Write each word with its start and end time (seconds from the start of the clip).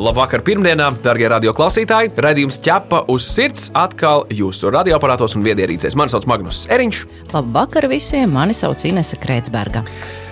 Labvakar, 0.00 0.40
pirmdienā, 0.40 0.86
darbie 1.04 1.26
radioklausītāji! 1.28 2.14
Radījums 2.24 2.56
ķepa 2.64 3.02
uz 3.12 3.26
sirds 3.28 3.66
atkal 3.76 4.22
jūsu 4.32 4.70
radioaparātos 4.72 5.34
un 5.36 5.44
viedierīcēs. 5.44 5.92
Mani 5.98 6.14
sauc 6.14 6.24
Magnus 6.30 6.62
Eriņš. 6.72 7.00
Labvakar 7.34 7.84
visiem! 7.90 8.32
Mani 8.32 8.56
sauc 8.56 8.80
Inese 8.88 9.18
Krētsberga. 9.20 9.82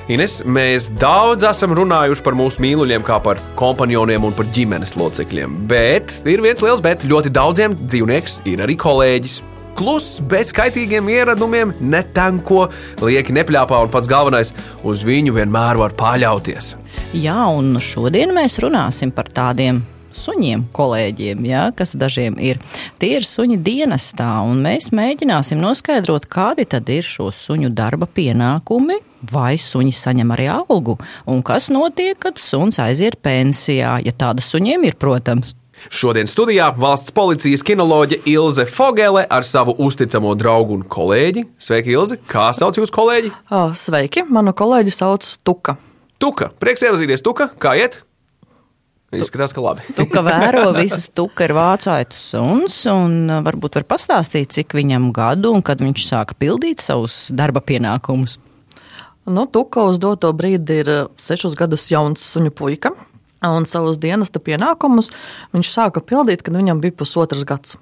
Ines, 0.08 0.38
mēs 0.48 0.88
daudz 0.96 1.44
esam 1.50 1.76
runājuši 1.76 2.24
par 2.24 2.38
mūsu 2.38 2.64
mīluļiem, 2.64 3.04
kā 3.04 3.20
par 3.20 3.44
kompanioniem 3.60 4.24
un 4.24 4.32
par 4.38 4.48
ģimenes 4.56 4.96
locekļiem. 4.96 5.60
Bet 5.68 6.16
ir 6.24 6.40
viens 6.40 6.64
liels 6.64 6.80
bet. 6.80 7.04
Ļoti 7.04 7.36
daudziem 7.36 7.76
dzīvnieks 7.84 8.40
ir 8.48 8.64
arī 8.64 8.80
kolēģis. 8.80 9.42
Kluss, 9.78 10.16
bez 10.26 10.48
kaitīgiem 10.50 11.06
ieradumiem, 11.12 11.70
netanko, 11.78 12.64
lieki 12.98 13.30
nepļāpā 13.36 13.78
un 13.84 13.92
pats 13.92 14.08
galvenais- 14.10 14.50
uz 14.90 15.04
viņu 15.06 15.36
vienmēr 15.36 15.78
var 15.78 15.94
paļauties. 15.94 16.74
Jā, 17.14 17.46
un 17.46 17.76
šodien 17.78 18.34
mēs 18.34 18.58
runāsim 18.58 19.14
par 19.14 19.30
tādiem 19.30 19.82
suņiem, 20.18 20.64
kolēģiem, 20.74 21.46
ja, 21.46 21.70
kas 21.76 21.94
dažiem 21.94 22.40
ir. 22.42 22.58
Tie 22.98 23.14
ir 23.18 23.22
suņi 23.22 23.60
dienestā, 23.62 24.42
un 24.42 24.64
mēs 24.64 24.90
mēģināsim 24.90 25.60
noskaidrot, 25.62 26.26
kādi 26.26 26.66
tad 26.66 26.88
ir 26.88 27.06
šo 27.06 27.30
suņu 27.30 27.70
darba 27.70 28.06
pienākumi, 28.06 28.98
vai 29.30 29.54
suņi 29.54 29.94
saņem 29.94 30.34
arī 30.34 30.48
algu, 30.58 30.98
un 31.26 31.42
kas 31.42 31.70
notiek, 31.70 32.18
kad 32.18 32.38
suns 32.42 32.78
aiziet 32.82 33.22
pensijā, 33.22 33.98
ja 34.04 34.12
tāda 34.12 34.42
suņiem 34.42 34.90
ir, 34.90 34.98
protams. 34.98 35.54
Šodien 35.86 36.26
studijā 36.26 36.68
valsts 36.74 37.14
policijas 37.14 37.62
kinoloģe 37.66 38.20
Ilze 38.28 38.66
Fogele 38.66 39.22
ar 39.30 39.46
savu 39.46 39.76
uzticamo 39.78 40.34
draugu 40.38 40.80
un 40.80 40.82
kolēģi. 40.82 41.46
Sveiki, 41.62 41.94
Ilze! 41.94 42.18
Kā 42.30 42.50
sauc 42.56 42.80
jūsu 42.80 42.94
kolēģi? 42.94 43.32
O, 43.54 43.62
sveiki, 43.78 44.26
manu 44.28 44.52
kolēģi 44.58 44.94
sauc 44.98 45.30
Tuka. 45.46 45.78
Tuka. 46.18 46.50
Prieks 46.58 46.82
iepazīties, 46.82 47.22
Tuka. 47.24 47.48
Kā 47.62 47.76
iet? 47.78 48.00
Izskatās, 49.14 49.54
ka 49.56 49.62
labi. 49.64 49.86
Tu 49.96 50.04
kā 50.10 50.20
vēro 50.26 50.66
visas 50.76 51.06
tuka 51.16 51.46
ir 51.46 51.54
vācaitu 51.56 52.18
suns, 52.20 52.82
un 52.92 53.22
uh, 53.30 53.38
varbūt 53.46 53.78
var 53.78 53.86
pastāstīt, 53.94 54.52
cik 54.52 54.76
viņam 54.76 55.08
gadu 55.16 55.54
un 55.56 55.64
kad 55.64 55.80
viņš 55.80 56.04
sāka 56.10 56.36
pildīt 56.36 56.84
savus 56.84 57.26
darba 57.32 57.62
pienākumus. 57.64 58.36
Nu, 59.28 59.44
Tuka 59.48 59.86
uz 59.88 59.98
doto 60.00 60.30
brīdi 60.32 60.78
ir 60.82 60.88
eh, 60.88 61.00
sešus 61.20 61.56
gadus 61.56 61.84
jauns 61.92 62.22
suņu 62.24 62.52
puika, 62.56 62.94
un 63.46 63.66
savus 63.68 63.98
dienesta 64.02 64.40
pienākumus 64.42 65.12
viņš 65.54 65.74
sāka 65.74 66.02
pildīt, 66.04 66.42
kad 66.46 66.56
viņam 66.58 66.80
bija 66.82 66.96
pusotrs 66.98 67.44
gads. 67.48 67.76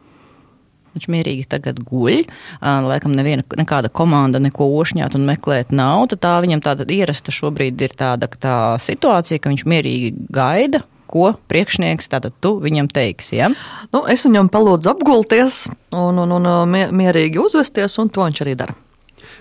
Viņš 0.96 1.10
mierīgi 1.12 1.44
tagad 1.52 1.82
guļ. 1.84 2.22
Laikam 2.64 3.12
neviena 3.12 3.44
nekāda 3.60 3.90
komanda 3.92 4.40
neko 4.40 4.70
ošņāt 4.80 5.18
un 5.18 5.26
meklēt 5.28 5.68
nav. 5.76 6.06
Tā 6.16 6.38
viņam 6.40 6.62
tāda 6.64 6.86
ierasta 6.88 7.34
šobrīd 7.36 7.82
ir 7.84 7.92
tāda 8.00 8.30
tā 8.32 8.54
situācija, 8.80 9.42
ka 9.44 9.52
viņš 9.52 9.66
mierīgi 9.68 10.14
gaida, 10.32 10.80
ko 11.06 11.34
priekšnieks 11.52 12.08
tātad 12.08 12.32
tu 12.40 12.54
viņam 12.64 12.88
teiksi. 12.88 13.36
Ja? 13.42 13.50
Nu, 13.92 14.06
es 14.08 14.24
viņam 14.24 14.48
palūdzu 14.48 14.94
apgulties 14.94 15.66
un, 15.92 16.16
un, 16.24 16.32
un 16.40 16.48
mie- 16.72 16.88
mierīgi 16.88 17.44
uzvesties, 17.44 18.00
un 18.00 18.08
to 18.08 18.24
viņš 18.24 18.42
arī 18.46 18.56
dara. 18.64 18.74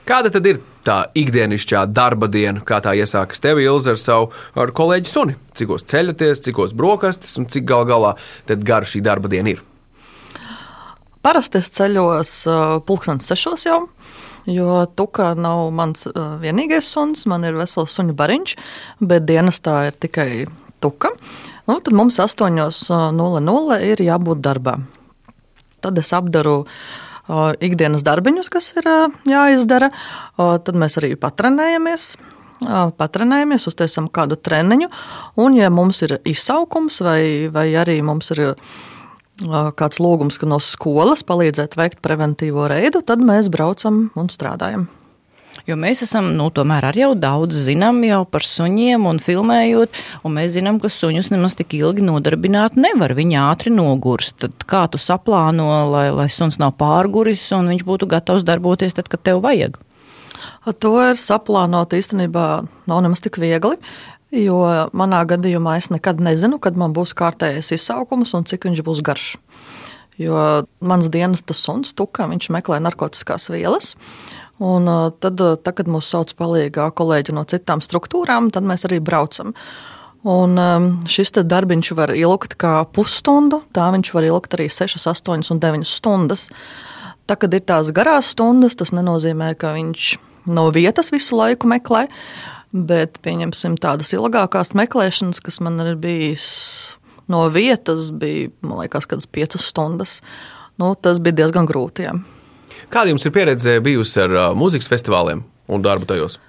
Kāda 0.05 0.29
tad 0.29 0.45
ir 0.45 0.59
tā 0.85 1.07
ikdienišķā 1.17 1.79
darba 1.89 2.27
diena, 2.29 2.61
kā 2.61 2.77
tā 2.83 2.91
iesākas 2.93 3.41
tev, 3.41 3.57
Ilze, 3.57 3.95
ar 3.95 3.97
savu 3.97 4.27
ar 4.53 4.69
kolēģi 4.77 5.09
suni? 5.09 5.33
Cikos 5.57 5.85
ceļaties, 5.89 6.43
cikos 6.45 6.75
brokastis 6.77 7.33
un 7.41 7.47
cik 7.49 7.65
gal 7.65 7.87
galā 7.89 8.11
gara 8.45 8.85
šī 8.85 9.01
darba 9.01 9.31
diena 9.33 9.55
ir? 9.55 9.63
Parasti 11.25 11.57
es 11.57 11.71
ceļos 11.73 12.33
uh, 12.45 12.59
pulkstenis 12.85 13.31
sešos 13.31 13.65
jau, 13.65 13.79
jo 14.45 14.83
tuka 14.93 15.31
nav 15.33 15.71
mans 15.73 16.05
uh, 16.11 16.35
vienīgais 16.43 16.85
suns, 16.85 17.25
man 17.25 17.47
ir 17.49 17.57
vesels 17.57 17.95
suņu 17.97 18.13
bariņš, 18.19 18.53
bet 19.01 19.25
dienestā 19.25 19.87
ir 19.87 19.97
tikai 19.97 20.45
tuka. 20.85 21.15
Nu, 21.65 21.79
tad 21.79 21.97
mums 21.97 22.21
8.00 22.21 23.81
ir 23.89 24.05
jābūt 24.05 24.45
darbā. 24.45 24.77
Tad 25.81 25.97
es 25.97 26.13
apdaru 26.13 26.59
uh, 26.61 26.77
ikdienas 27.63 28.05
darbiņus, 28.05 28.49
kas 28.53 28.71
ir 28.79 28.87
uh, 28.89 29.19
jāizdara. 29.29 29.91
Tad 30.37 30.75
mēs 30.77 30.99
arī 31.01 31.15
patrenējamies. 31.19 32.15
Patrenējamies, 32.97 33.67
uztaisām 33.67 34.07
kādu 34.15 34.37
treniņu, 34.39 34.87
un, 35.43 35.57
ja 35.59 35.67
mums 35.69 35.99
ir 36.07 36.15
izsaukums, 36.23 37.01
vai, 37.03 37.51
vai 37.51 37.67
arī 37.75 37.97
mums 38.05 38.31
ir 38.31 38.55
kāds 39.75 39.99
lūgums 39.99 40.39
no 40.47 40.61
skolas 40.63 41.25
palīdzēt 41.27 41.75
veikt 41.75 41.99
preventīvo 42.05 42.69
reidu, 42.71 43.03
tad 43.03 43.19
mēs 43.19 43.51
braucam 43.51 44.05
un 44.15 44.31
strādājam. 44.31 44.87
Jo 45.65 45.77
mēs 45.79 46.03
esam, 46.05 46.27
nu, 46.37 46.49
tomēr 46.53 46.89
arī 46.89 47.05
jau 47.05 47.13
daudz 47.17 47.57
zinām 47.65 48.03
jau 48.05 48.21
par 48.27 48.43
suņiem 48.45 49.07
un 49.09 49.21
filmējot, 49.23 49.95
un 50.27 50.35
mēs 50.35 50.53
zinām, 50.57 50.81
ka 50.83 50.91
suņus 50.91 51.31
nemaz 51.31 51.55
tik 51.57 51.77
ilgi 51.77 52.03
nodarbināt 52.05 52.75
nevar. 52.77 53.15
Viņi 53.17 53.39
ātri 53.39 53.73
nogurst. 53.73 54.37
Tad 54.43 54.67
kā 54.67 54.83
tu 54.91 55.01
saplāno, 55.01 55.69
lai, 55.93 56.09
lai 56.13 56.27
suns 56.33 56.59
nav 56.61 56.75
pārguris 56.81 57.47
un 57.55 57.71
viņš 57.71 57.85
būtu 57.87 58.09
gatavs 58.11 58.45
darboties 58.45 58.97
tad, 58.97 59.09
kad 59.11 59.23
tev 59.25 59.41
vajag? 59.45 59.79
To 60.81 60.91
ir 61.01 61.17
saplānot 61.21 61.93
īstenībā 61.95 62.45
nav 62.89 63.01
nemaz 63.05 63.23
tik 63.23 63.39
viegli. 63.41 63.79
Jo 64.35 64.89
manā 64.97 65.21
gadījumā 65.29 65.77
es 65.79 65.91
nekad 65.93 66.19
nezinu, 66.23 66.59
kad 66.59 66.77
man 66.77 66.93
būs 66.95 67.13
kārtējais 67.17 67.71
izsaukums 67.77 68.33
un 68.35 68.47
cik 68.49 68.67
viņš 68.67 68.81
būs 68.85 69.03
garš. 69.05 69.35
Jo 70.19 70.65
mans 70.79 71.09
dienas 71.11 71.43
tas 71.43 71.59
suns, 71.63 71.93
tuka, 71.95 72.27
viņš 72.31 72.49
meklē 72.55 72.79
narkotikas 72.83 73.49
vielas. 73.51 73.93
Un 74.63 74.87
tad, 75.19 75.35
tad, 75.35 75.73
kad 75.75 75.89
mūs 75.91 76.07
sauc 76.13 76.31
palīgā 76.39 76.87
kolēģi 76.95 77.35
no 77.35 77.43
citām 77.43 77.81
struktūrām, 77.83 78.53
tad 78.55 78.63
mēs 78.67 78.87
arī 78.87 79.01
braucam. 79.03 79.51
Un 80.25 80.57
šis 81.11 81.35
darbiņš 81.35 81.91
var 81.97 82.13
ilgt 82.15 82.55
kā 82.57 82.79
pusstundu, 82.95 83.61
tā 83.75 83.91
viņš 83.93 84.13
var 84.15 84.25
ilgt 84.25 84.55
arī 84.57 84.69
6, 84.71 84.97
8 85.11 85.51
un 85.53 85.59
9 85.61 85.85
stundas. 85.85 86.47
Tā, 87.25 87.35
kad 87.41 87.53
ir 87.53 87.65
tās 87.67 87.91
garās 87.93 88.31
stundas, 88.33 88.77
tas 88.79 88.93
nenozīmē, 88.95 89.53
ka 89.59 89.73
viņš 89.75 90.15
no 90.55 90.69
vietas 90.73 91.11
visu 91.13 91.37
laiku 91.37 91.69
meklē, 91.69 92.05
bet 92.71 93.19
pieņemsim 93.25 93.77
tādas 93.81 94.13
ilgākās 94.15 94.73
meklēšanas, 94.77 95.41
kas 95.43 95.59
man 95.65 95.81
ir 95.83 95.97
bijis 95.99 96.47
no 97.31 97.45
vietas, 97.49 98.11
bija, 98.13 98.53
man 98.65 98.83
liekas, 98.83 99.09
kādas 99.09 99.27
5 99.27 99.59
stundas. 99.61 100.19
Nu, 100.81 100.93
tas 100.95 101.21
bija 101.23 101.43
diezgan 101.43 101.67
grūti. 101.69 102.07
Jā. 102.07 102.15
Kāda 102.93 103.11
jums 103.13 103.25
ir 103.25 103.33
pieredze 103.35 103.77
bijusi 103.83 104.21
ar 104.23 104.35
uh, 104.35 104.49
mūzikas 104.57 104.89
festivāliem 104.91 105.43
un 105.71 105.85
darbu 105.85 106.07
tajos? 106.09 106.39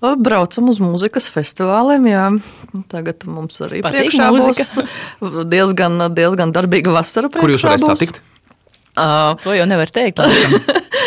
Braucam 0.00 0.68
uz 0.70 0.78
mūzikas 0.82 1.26
festivāliem. 1.32 2.06
Jā. 2.10 2.24
Tagad 2.92 3.24
mums 3.30 3.58
arī 3.64 3.80
Patīk 3.84 4.10
priekšā 4.10 4.28
mūzika? 4.34 4.66
būs 5.24 5.46
diezgan, 5.54 6.08
diezgan 6.14 6.52
darbīga 6.54 6.92
vasara. 6.94 7.30
Kur 7.32 7.54
jūs 7.54 7.64
varēsiet 7.64 7.92
satikt? 7.92 8.20
Uh, 8.96 9.34
To 9.42 9.56
jau 9.56 9.66
nevar 9.68 9.90
teikt. 9.92 10.20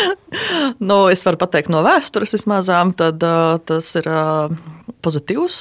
nu, 0.88 0.98
es 1.10 1.24
varu 1.26 1.40
pateikt 1.40 1.70
no 1.72 1.84
vēstures 1.86 2.34
vismazām, 2.36 2.92
tad 2.98 3.22
uh, 3.26 3.56
tas 3.66 3.88
ir 3.98 4.10
uh, 4.10 4.52
pozitīvs. 5.02 5.60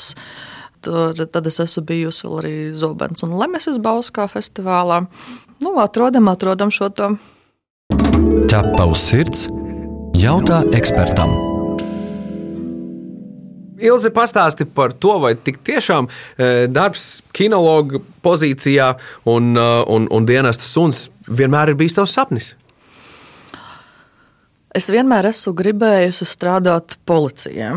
Tur, 0.85 1.17
tad 1.27 1.47
es 1.49 1.59
esmu 1.59 1.83
bijusi 1.89 2.29
arī 2.29 2.53
Zobens 2.77 3.25
un 3.25 3.33
Lemeses 3.35 3.81
Bauskā 3.83 4.29
festivālā. 4.31 5.01
Nu, 5.59 5.73
atrodam, 5.83 6.29
atrodam 6.31 6.71
šo 6.71 6.87
to. 6.95 7.09
Ķepa 8.47 8.85
uz 8.87 9.01
sirds 9.03 9.47
jautā 10.15 10.61
ekspertam. 10.77 11.33
Ilzi 13.83 14.11
pastāsti 14.15 14.63
par 14.63 14.93
to, 14.95 15.17
vai 15.19 15.33
tik 15.35 15.57
tiešām 15.67 16.07
e, 16.07 16.47
darbs 16.71 17.23
kinologa 17.35 17.99
pozīcijā 18.23 18.93
un, 19.27 19.51
e, 19.59 19.67
un, 19.91 20.07
un 20.15 20.27
dienesta 20.29 20.63
suns 20.63 21.09
vienmēr 21.27 21.73
ir 21.73 21.79
bijis 21.81 21.97
tavs 21.99 22.15
sapnis. 22.15 22.53
Es 24.71 24.87
vienmēr 24.87 25.27
esmu 25.33 25.57
gribējusi 25.59 26.27
strādāt 26.29 26.95
policijā. 27.09 27.73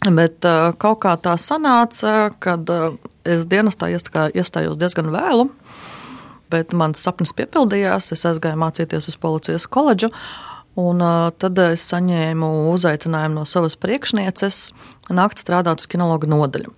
Bet 0.00 0.46
uh, 0.48 0.70
kaut 0.80 1.02
kā 1.02 1.10
tā 1.20 1.34
sanāca, 1.36 2.30
kad 2.40 2.70
es 3.28 3.42
dienestā 3.50 3.90
iestā- 3.92 4.30
iestājos 4.32 4.78
diezgan 4.80 5.10
vēlu, 5.12 5.50
bet 6.50 6.74
mans 6.76 7.02
sapnis 7.02 7.34
piepildījās. 7.36 8.12
Es 8.14 8.26
aizgāju 8.28 8.58
mācīties 8.60 9.10
uz 9.12 9.18
policijas 9.20 9.68
koledžu, 9.70 10.10
un 10.80 11.04
uh, 11.04 11.28
tad 11.36 11.58
es 11.64 11.84
saņēmu 11.92 12.50
uzaicinājumu 12.72 13.40
no 13.40 13.46
savas 13.48 13.78
priekšnieces 13.80 14.60
nākt 15.14 15.42
strādāt 15.42 15.82
uz 15.82 15.90
kinologa 15.90 16.30
nodaļu. 16.30 16.74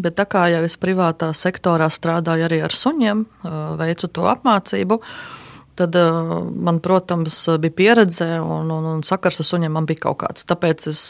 Bet 0.00 0.16
tā 0.20 0.26
kā 0.30 0.46
jau 0.52 0.62
es 0.66 0.78
privātā 0.78 1.32
sektorā 1.34 1.90
strādāju 1.90 2.46
arī 2.46 2.62
ar 2.66 2.74
suņiem, 2.74 3.26
uh, 3.26 3.60
veicu 3.80 4.10
to 4.10 4.26
apmācību, 4.30 5.00
tad 5.80 5.96
man, 5.96 6.76
protams, 6.84 7.36
bija 7.62 7.72
pieredze 7.72 8.26
un, 8.42 8.68
un, 8.68 8.88
un 8.90 9.04
sakars 9.06 9.40
ar 9.40 9.46
suņiem 9.48 9.72
man 9.72 9.86
bija 9.88 10.02
kaut 10.02 10.18
kāds. 10.20 10.44
Tāpēc 10.44 10.90
es 10.90 11.00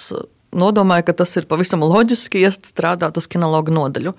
nodomāju, 0.55 1.07
ka 1.09 1.17
tas 1.23 1.35
ir 1.39 1.49
pavisam 1.51 1.83
loģiski 1.85 2.45
iest 2.45 2.71
strādāt 2.71 3.19
uz 3.19 3.29
kinologu 3.31 3.75
nodaļu. 3.75 4.15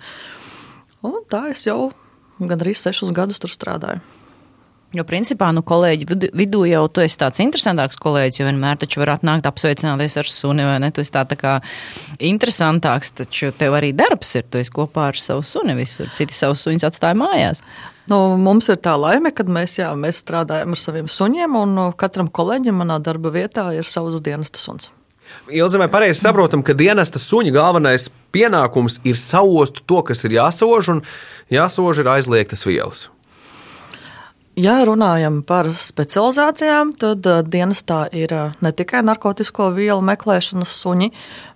Un 1.07 1.21
tā 1.31 1.47
es 1.51 1.65
jau 1.67 1.91
gandrīz 2.39 2.81
sešus 2.85 3.11
gadus 3.15 3.41
tur 3.41 3.51
strādāju. 3.51 4.01
Jo, 4.91 5.05
principā, 5.07 5.53
nu, 5.55 5.61
kolēģi 5.63 6.05
vidu, 6.09 6.29
vidū 6.35 6.65
jau 6.67 6.81
tu 6.91 6.99
esi 6.99 7.15
tāds 7.15 7.39
interesantāks 7.39 7.95
kolēģis, 8.01 8.41
jo 8.41 8.47
vienmēr 8.49 8.81
taču 8.81 8.99
var 8.99 9.13
atnākt 9.13 9.47
apsveicināties 9.47 10.17
ar 10.19 10.27
suni, 10.27 10.65
vai 10.67 10.81
ne? 10.83 10.89
Tu 10.91 11.05
esi 11.05 11.13
tā, 11.15 11.23
tā 11.29 11.37
kā 11.39 11.53
interesantāks, 12.19 13.13
taču 13.21 13.53
tev 13.55 13.77
arī 13.79 13.93
darbs 13.95 14.35
ir. 14.35 14.49
Tu 14.51 14.59
esi 14.59 14.75
kopā 14.75 15.07
ar 15.13 15.19
savu 15.19 15.47
suni 15.47 15.77
visur. 15.79 16.11
Citi 16.17 16.35
savus 16.35 16.65
suņus 16.67 16.89
atstāja 16.89 17.15
mājās. 17.23 17.63
Nu, 18.11 18.35
mums 18.35 18.67
ir 18.73 18.81
tā 18.83 18.97
laime, 18.99 19.31
ka 19.31 19.47
mēs, 19.47 19.79
jā, 19.79 19.93
mēs 19.95 20.19
strādājam 20.25 20.75
ar 20.75 20.83
saviem 20.83 21.07
suņiem, 21.07 21.55
un 21.55 21.83
katram 21.95 22.27
kolēģim 22.27 22.83
manā 22.83 22.99
darba 22.99 23.31
vietā 23.31 23.69
ir 23.77 23.87
savs 23.87 24.19
dienesta 24.25 24.59
suns. 24.59 24.91
Ilzi, 25.51 25.79
vai 25.81 25.89
pareizi 25.91 26.21
saprotam, 26.21 26.63
ka 26.63 26.75
dienesta 26.77 27.19
suņa 27.19 27.51
galvenais 27.55 28.09
pienākums 28.31 28.99
ir 29.07 29.17
sauost 29.19 29.83
to, 29.89 30.03
kas 30.07 30.23
ir 30.27 30.37
jāsož, 30.37 30.93
un 30.93 31.01
jāsož 31.51 32.03
ir 32.03 32.11
aizliegtas 32.13 32.63
vielas? 32.67 33.09
Ja 34.59 34.81
runājam 34.83 35.39
par 35.47 35.69
specializācijām, 35.71 36.91
tad 36.99 37.25
uh, 37.25 37.39
dienestā 37.47 38.03
ir 38.11 38.33
uh, 38.35 38.57
ne 38.59 38.73
tikai 38.75 38.99
narkotiku 39.07 39.69
vielu 39.71 40.03
meklēšanas 40.03 40.73
suņi, 40.75 41.07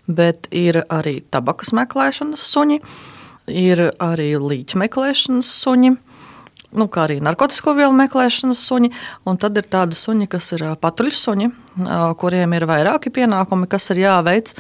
bet 0.08 0.48
ir 0.56 0.80
arī 0.88 1.18
tabakas 1.32 1.74
meklēšanas 1.76 2.46
suņi, 2.54 2.80
ir 3.52 3.84
arī 4.00 4.30
līķa 4.40 4.80
meklēšanas 4.86 5.52
suņi. 5.60 5.92
Nu, 6.76 6.90
kā 6.92 7.06
arī 7.06 7.22
narkotiku 7.24 7.76
vielu 7.78 7.94
meklēšanas 7.96 8.62
suņi, 8.68 8.92
tad 9.40 9.60
ir 9.62 9.70
tādi 9.72 9.96
suņi, 9.96 10.28
kas 10.32 10.52
ir 10.58 10.66
uh, 10.68 10.74
patruļu 10.80 11.16
suņi, 11.16 11.52
kuriem 12.20 12.56
ir 12.58 12.68
vairāki 12.68 13.14
pienākumi, 13.16 13.70
kas 13.72 13.90
ir 13.94 14.04
jāveic. 14.06 14.52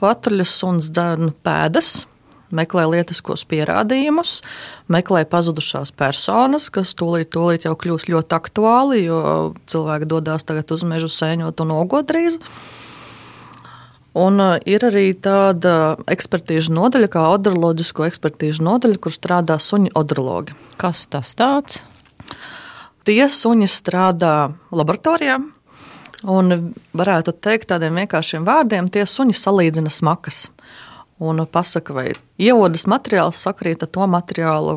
Patruļu 0.00 0.46
suns 0.48 0.88
dzēna 0.88 1.34
pēdas, 1.44 2.06
meklē 2.54 2.86
lietiskos 2.90 3.44
pierādījumus, 3.50 4.40
meklē 4.90 5.26
pazudušās 5.28 5.92
personas, 5.92 6.70
kas 6.72 6.94
tūlīt, 6.98 7.30
tūlīt 7.34 7.68
jau 7.68 7.76
kļūst 7.78 8.10
ļoti 8.10 8.36
aktuāli, 8.40 9.04
jo 9.06 9.20
cilvēki 9.70 10.08
dodas 10.10 10.46
tagad 10.48 10.72
uz 10.74 10.84
mežu 10.88 11.10
sēņot 11.12 11.64
un 11.64 11.74
ogodrīz. 11.76 12.40
Un 14.18 14.42
uh, 14.42 14.56
ir 14.66 14.82
arī 14.88 15.12
tāda 15.14 15.94
ekspertīžu 16.10 16.74
nodaļa, 16.74 17.10
kā 17.12 17.28
odroloģisko 17.36 18.08
ekspertīžu 18.08 18.64
nodaļa, 18.66 18.98
kur 18.98 19.14
strādā 19.14 19.58
suņu 19.62 19.92
odrologi. 19.94 20.56
Kas 20.80 21.04
tas 21.10 21.30
tāds? 21.38 21.82
Tie 23.06 23.22
suņi 23.30 23.68
strādā 23.70 24.50
laboratorijā, 24.74 25.38
un 26.28 26.72
varētu 26.96 27.34
teikt 27.38 27.70
tādiem 27.70 28.02
vienkāršiem 28.02 28.44
vārdiem, 28.46 28.90
tie 28.92 29.06
suņi 29.08 29.36
salīdzina 29.36 29.92
smakas 29.92 30.48
un 31.20 31.44
pasaka, 31.46 31.94
vai 31.94 32.06
ieodas 32.40 32.86
materiāls 32.88 33.40
sakrīt 33.44 33.84
ar 33.84 33.90
to 33.92 34.06
materiālu, 34.08 34.74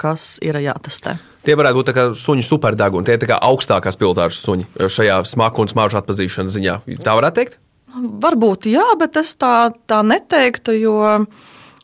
kas 0.00 0.36
ir 0.44 0.58
jātestē. 0.60 1.16
Tie 1.42 1.56
varētu 1.58 1.80
būt 1.80 2.20
suņu 2.20 2.44
superdeguni, 2.46 3.08
tie 3.08 3.16
ir 3.16 3.34
augstākās 3.38 3.98
pilotāžas 3.98 4.42
suņi 4.44 4.68
šajā 4.92 5.18
smaku 5.26 5.64
un 5.64 5.72
smaržu 5.72 5.98
atpazīšanas 6.02 6.54
ziņā. 6.58 6.78
Tā 7.02 7.16
varētu 7.18 7.40
teikt? 7.40 7.61
Varbūt 7.94 8.70
jā, 8.72 8.84
bet 9.00 9.18
es 9.20 9.34
tā, 9.40 9.72
tā 9.86 10.00
neteiktu, 10.06 10.76
jo 10.80 11.00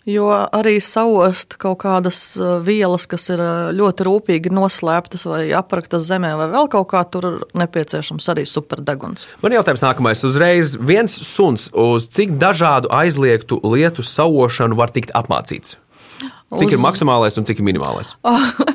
Jo 0.09 0.31
arī 0.33 0.79
saost 0.81 1.59
kaut 1.61 1.83
kādas 1.83 2.19
uh, 2.41 2.57
vielas, 2.65 3.05
kas 3.11 3.27
ir 3.29 3.43
uh, 3.45 3.69
ļoti 3.77 4.07
rūpīgi 4.07 4.53
noslēptas 4.57 5.27
vai 5.29 5.43
apraktas 5.53 6.07
zemē, 6.09 6.31
vai 6.39 6.47
vēl 6.49 6.71
kaut 6.73 6.89
kā 6.95 7.03
tur 7.13 7.27
nepieciešams 7.59 8.31
arī 8.33 8.47
superdeguns. 8.49 9.27
Man 9.45 9.53
jautājums 9.53 9.85
nākamais. 9.85 10.25
Uzreiz 10.25 10.79
viens 10.81 11.13
suns 11.29 11.69
uz 11.77 12.09
cik 12.15 12.39
dažādu 12.41 12.89
aizliegtu 12.95 13.61
lietu 13.69 14.07
saošanu 14.07 14.79
var 14.81 14.95
tikt 14.97 15.13
apmācīts? 15.19 15.77
Cik 16.57 16.71
uz... 16.71 16.79
ir 16.79 16.81
maksimālais 16.81 17.37
un 17.37 17.45
cik 17.45 17.61
ir 17.61 17.69
minimālais? 17.69 18.15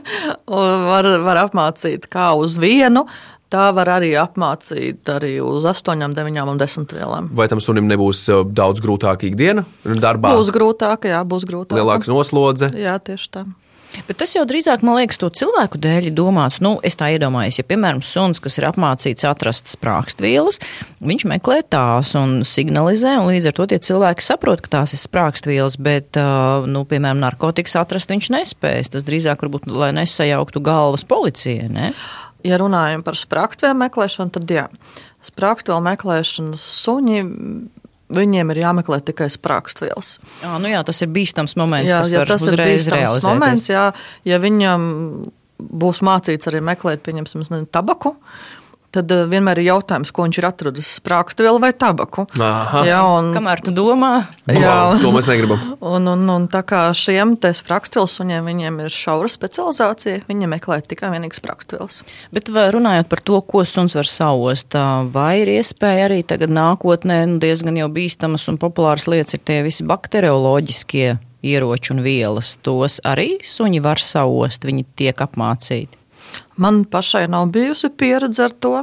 var, 0.92 1.10
var 1.26 1.42
apmācīt 1.48 2.06
kā 2.14 2.30
uz 2.38 2.60
vienu, 2.62 3.08
tā 3.54 3.70
var 3.76 3.92
arī 4.00 4.14
apmācīt 4.20 5.10
arī 5.14 5.36
uz 5.46 5.68
8, 5.70 6.04
9 6.18 6.44
un 6.50 6.62
10 6.62 6.96
vielām. 6.98 7.32
Vai 7.38 7.50
tam 7.52 7.62
sunim 7.64 7.90
nebūs 7.92 8.26
uh, 8.34 8.44
daudz 8.44 8.84
grūtāk 8.84 9.28
ikdiena 9.30 9.66
darbā? 9.84 10.34
Būs 10.38 10.54
grūtāk, 10.56 11.10
jā, 11.14 11.22
būs 11.28 11.46
grūtāk. 11.50 11.78
Lielāka 11.78 12.12
noslodze. 12.12 12.74
Jā, 12.80 12.98
tieši 13.02 13.36
tā. 13.38 13.46
Bet 14.08 14.18
tas 14.18 14.32
jau 14.34 14.42
drīzāk, 14.50 14.82
man 14.86 14.98
liekas, 14.98 15.20
to 15.22 15.30
cilvēku 15.38 15.78
dēļ 15.82 16.10
ir 16.10 16.16
domāts. 16.18 16.60
Nu, 16.66 16.76
es 16.86 16.98
tā 16.98 17.12
iedomājos, 17.14 17.60
ja, 17.60 17.66
piemēram, 17.68 18.02
suns, 18.06 18.42
kas 18.44 18.58
ir 18.58 18.66
apmācīts 18.72 19.28
atrast 19.30 19.70
sprākstvielas, 19.70 20.58
viņš 21.06 21.28
meklē 21.30 21.60
tās 21.70 22.16
un 22.18 22.40
signalizē, 22.48 23.20
un 23.22 23.30
līdz 23.30 23.52
ar 23.52 23.58
to 23.60 23.68
tie 23.70 23.80
cilvēki 23.86 24.26
saprot, 24.26 24.64
ka 24.66 24.80
tās 24.80 24.96
ir 24.98 25.02
sprākstvielas, 25.04 25.78
bet, 25.78 26.18
nu, 26.70 26.86
piemēram, 26.90 27.22
narkotikas 27.22 27.78
atrast 27.84 28.14
viņš 28.14 28.32
nespēs. 28.34 28.94
Tas 28.94 29.06
drīzāk 29.06 29.46
varbūt, 29.46 29.70
lai 29.70 29.94
nesajauktu 30.00 30.64
galvas 30.66 31.06
policijai, 31.08 31.70
ne? 31.70 31.94
Ja 32.48 32.60
runājam 32.62 33.04
par 33.06 33.18
sprāgstvielu 33.20 33.78
meklēšanu, 33.86 34.34
tad 34.36 34.52
jā, 34.52 34.68
sprāgstvielu 35.26 35.84
meklēšanas 35.92 36.68
suņi. 36.84 37.24
Viņiem 38.14 38.52
ir 38.54 38.60
jāmeklē 38.62 39.00
tikai 39.02 39.30
sprāgstvielas. 39.34 40.18
Jā, 40.44 40.58
nu 40.62 40.70
jā, 40.70 40.84
tas 40.86 41.00
ir 41.02 41.10
bīstams 41.16 41.56
moments, 41.58 41.90
jā, 41.90 42.02
ja 42.20 42.26
tas 42.30 42.44
ir 42.46 42.60
bīstams 42.60 43.24
moments. 43.26 43.70
Jā, 43.72 43.88
ja 44.28 44.38
viņam 44.44 44.84
būs 45.64 46.04
mācīts 46.06 46.50
arī 46.52 46.62
meklēt, 46.66 47.02
pieņemsim, 47.06 47.42
nezinu, 47.42 47.70
tabaku, 47.72 48.14
tad 48.94 49.12
eh, 49.14 49.24
vienmēr 49.30 49.62
ir 49.62 49.72
jautājums, 49.72 50.12
ko 50.14 50.28
viņš 50.28 50.40
ir 50.40 50.48
atradis- 50.48 50.92
sprākstvielu 51.00 51.62
vai 51.62 51.72
tabaku. 51.74 52.28
Aha. 52.40 52.84
Jā, 52.88 53.02
un, 53.18 53.32
Kamēr 53.36 53.64
tu 53.66 53.74
domā? 53.76 54.12
Jā, 54.48 54.76
to 55.02 55.12
mēs 55.16 55.30
negribam. 55.30 55.62
Un, 55.82 56.08
un, 56.08 56.24
un 56.30 56.48
tā 56.52 56.64
kā 56.68 56.86
šiem 56.96 57.36
sprākstvielu 57.38 58.10
suņiem 58.10 58.46
viņiem 58.48 58.80
ir 58.86 58.94
šaura 58.94 59.32
specializācija, 59.32 60.24
viņi 60.30 60.50
meklē 60.52 60.82
tikai 60.86 61.12
vienīgi 61.14 61.40
sprākstvielas. 61.40 62.04
Bet 62.34 62.50
runājot 62.50 63.10
par 63.10 63.22
to, 63.26 63.42
ko 63.42 63.66
suns 63.66 63.96
var 63.98 64.10
sauost, 64.10 64.78
vai 65.14 65.42
ir 65.42 65.54
iespēja 65.58 66.08
arī 66.10 66.22
tagad 66.28 66.54
nākotnē 66.54 67.24
nu, 67.28 67.40
diezgan 67.44 67.78
jau 67.80 67.90
bīstamas 67.94 68.48
un 68.52 68.60
populāras 68.62 69.08
lietas 69.10 69.38
ir 69.38 69.44
tie 69.46 69.62
visi 69.66 69.86
bakterioloģiskie 69.88 71.18
ieroči 71.44 71.94
un 71.94 72.04
vielas. 72.06 72.56
Tos 72.64 73.00
arī 73.06 73.38
suņi 73.44 73.84
var 73.84 74.02
sauost, 74.02 74.66
viņi 74.68 74.88
tiek 74.96 75.26
apmācīti. 75.26 76.03
Man 76.58 76.84
pašai 76.86 77.26
nav 77.32 77.50
bijusi 77.54 77.90
pieredze 77.98 78.46
ar 78.46 78.54
to, 78.62 78.76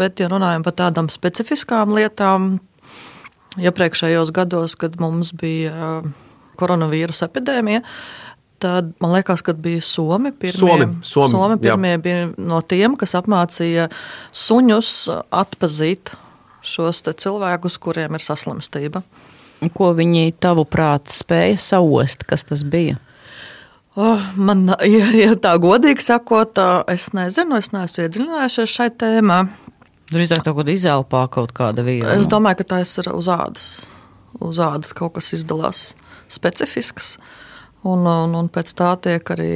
bet, 0.00 0.20
ja 0.20 0.28
runājam 0.32 0.64
par 0.64 0.76
tādām 0.78 1.10
specifiskām 1.12 1.92
lietām, 1.94 2.58
iepriekšējos 3.60 4.32
gados, 4.34 4.74
kad 4.78 4.96
mums 5.00 5.32
bija 5.38 5.74
uh, 5.74 6.06
koronavīrusa 6.58 7.28
epidēmija, 7.28 7.82
tad 8.64 8.92
man 9.02 9.14
liekas, 9.14 9.42
ka 9.44 9.52
bija 9.52 9.82
Somi. 9.84 10.32
Pirmie, 10.32 10.58
Somi, 10.58 10.88
Somi, 11.04 11.30
Somi 11.30 11.60
pirmie 11.62 11.94
jā. 11.94 12.02
bija 12.02 12.26
no 12.40 12.60
tiem, 12.64 12.96
kas 13.00 13.14
apmācīja 13.18 13.90
suņus 14.32 14.92
atpazīt 15.34 16.14
šos 16.64 17.04
cilvēkus, 17.04 17.78
kuriem 17.82 18.16
ir 18.16 18.24
saslimstība. 18.24 19.04
Ko 19.76 19.92
viņi 19.96 20.34
tavuprāt 20.42 21.12
spēja 21.14 21.58
saost, 21.60 22.24
kas 22.28 22.46
tas 22.48 22.64
bija? 22.68 22.98
Oh, 23.94 24.22
man, 24.34 24.66
ja, 24.82 25.06
ja 25.14 25.34
tā 25.38 25.54
godīgi 25.62 26.02
sakot, 26.02 26.58
es 26.90 27.12
nezinu, 27.14 27.60
es 27.62 27.70
neesmu 27.70 28.06
iedziļinājušies 28.08 28.72
šai 28.74 28.88
tēmā. 28.98 29.44
Drīzāk 30.10 30.42
tā 30.42 30.50
kaut 30.50 30.64
kāda 30.64 30.74
izelpā 30.74 31.20
kaut 31.32 31.54
kāda 31.54 31.84
viela. 31.86 32.16
Es 32.18 32.26
domāju, 32.30 32.60
ka 32.60 32.72
tas 32.74 32.90
ir 32.98 33.12
uz 33.14 33.30
ādas. 33.30 33.68
Uz 34.42 34.58
ādas 34.58 34.90
kaut 34.98 35.14
kas 35.14 35.30
izdalās 35.36 35.92
specifisks, 36.32 37.14
un, 37.86 38.02
un, 38.02 38.34
un 38.34 38.50
pēc 38.50 38.74
tā 38.74 38.90
tiek 39.04 39.30
arī 39.30 39.54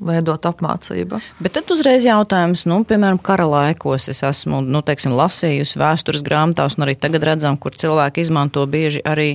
veidot 0.00 0.48
apmācība. 0.48 1.20
Bet 1.40 1.56
tad 1.56 1.70
uzreiz 1.72 2.04
jautājums, 2.04 2.66
nu, 2.68 2.82
piemēram, 2.88 3.20
kara 3.24 3.46
laikos 3.48 4.10
es 4.12 4.22
esmu 4.26 4.62
nu, 4.64 4.82
teiksim, 4.84 5.14
lasījusi 5.16 5.80
vēstures 5.80 6.24
grāmatās, 6.24 6.76
un 6.76 6.88
arī 6.88 6.96
tagad 7.00 7.24
redzam, 7.24 7.56
kur 7.60 7.76
cilvēki 7.76 8.24
izmanto 8.24 8.64
bieži 8.68 9.04
arī 9.04 9.34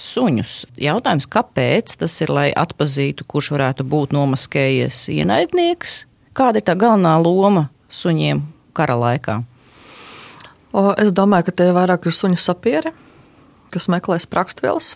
suņus. 0.00 0.54
Jautājums, 0.80 1.28
kāpēc 1.30 1.98
tas 2.00 2.14
ir, 2.24 2.32
lai 2.32 2.48
atpazītu, 2.56 3.26
kurš 3.28 3.52
varētu 3.54 3.84
būt 3.88 4.14
nomaskējies 4.16 5.04
ienaidnieks? 5.12 6.04
Kāda 6.36 6.60
ir 6.60 6.66
tā 6.66 6.76
galvenā 6.78 7.16
loma 7.20 7.68
suņiem 7.92 8.42
kara 8.76 8.96
laikā? 8.96 9.40
O, 10.70 10.92
es 10.94 11.10
domāju, 11.12 11.48
ka 11.48 11.56
tie 11.60 11.70
vairāk 11.74 12.06
ir 12.06 12.14
suņu 12.14 12.38
sapieri, 12.40 12.92
kas 13.74 13.88
meklē 13.90 14.20
sprakstvielas. 14.22 14.94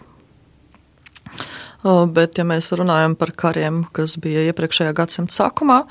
Bet, 1.85 2.39
ja 2.39 2.47
mēs 2.49 2.71
runājam 2.73 3.17
par 3.21 3.35
kariem, 3.37 3.83
kas 3.93 4.15
bija 4.23 4.47
iepriekšējā 4.49 4.95
gadsimta 4.97 5.35
sākumā, 5.35 5.83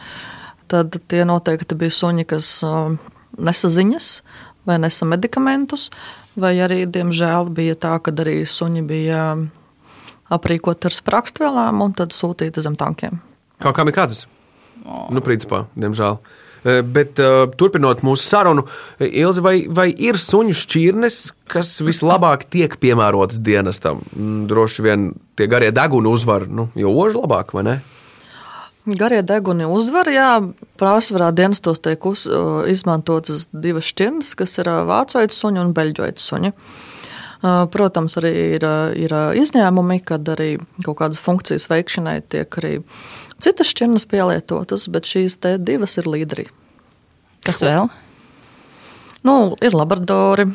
tad 0.71 0.95
tie 1.11 1.21
noteikti 1.27 1.77
bija 1.77 1.93
suņi, 1.93 2.25
kas 2.31 2.55
nesa 3.37 3.69
ziņas 3.69 4.07
vai 4.65 4.79
nesa 4.81 5.05
medikamentus, 5.05 5.89
Vai 6.39 6.55
arī, 6.65 6.83
diemžēl, 6.89 7.51
bija 7.53 7.75
tā, 7.77 7.97
ka 8.01 8.13
arī 8.23 8.39
suņi 8.49 8.81
bija 8.89 9.25
aprīkoti 10.33 10.89
ar 10.89 10.95
sprākstvielām 10.95 11.83
un 11.85 11.93
tad 11.97 12.15
sūtīti 12.15 12.63
zem 12.63 12.77
tankiem. 12.79 13.19
Kā 13.61 13.73
kā 13.75 13.85
bija 13.85 14.01
kāds? 14.01 14.25
Nu, 14.83 15.21
principā, 15.23 15.67
diemžēl. 15.79 16.17
Bet 16.63 17.19
turpinot 17.59 18.01
mūsu 18.07 18.23
sarunu, 18.23 18.63
Ilzi, 19.03 19.41
vai, 19.43 19.55
vai 19.67 19.89
ir 19.91 20.15
suņu 20.19 20.55
šķirnes, 20.55 21.17
kas 21.51 21.75
vislabāk 21.83 22.45
tiek 22.51 22.77
piemērotas 22.79 23.41
dienestam? 23.43 23.99
Mm, 24.15 24.45
droši 24.51 24.85
vien 24.85 25.09
tie 25.35 25.49
garie 25.51 25.73
deguni 25.75 26.07
uzvar, 26.11 26.47
nu, 26.47 26.69
jo 26.79 26.93
oži 27.03 27.19
labāk, 27.19 27.51
vai 27.55 27.65
ne? 27.67 27.75
Garie 28.83 29.21
deguni 29.23 29.63
uzvar, 29.63 30.09
jā, 30.11 30.41
pārsvarā 30.79 31.29
dienestos 31.31 31.79
tiek 31.79 32.03
uz, 32.03 32.25
izmantotas 32.67 33.45
divas 33.53 33.87
šķirnes, 33.87 34.33
kas 34.35 34.57
ir 34.59 34.67
vācu 34.89 35.23
suņi 35.31 35.61
un 35.61 35.71
beļģu 35.77 36.09
suņi. 36.19 36.51
Protams, 37.43 38.17
arī 38.19 38.31
ir, 38.57 38.65
ir 38.99 39.15
izņēmumi, 39.39 40.01
kad 40.03 40.27
arī 40.31 40.57
kaut 40.83 40.97
kādas 40.99 41.19
funkcijas 41.19 41.69
veikšanai 41.71 42.17
tiek 42.27 42.59
arī 42.59 42.73
citas 43.43 43.71
šķirnes 43.71 44.07
pielietotas, 44.11 44.89
bet 44.91 45.07
šīs 45.07 45.39
divas 45.63 45.97
ir 45.99 46.07
līderi. 46.07 46.47
Kas 47.43 47.63
vēl? 47.63 47.87
Nu, 49.23 49.55
ir 49.63 49.75
labradori. 49.75 50.49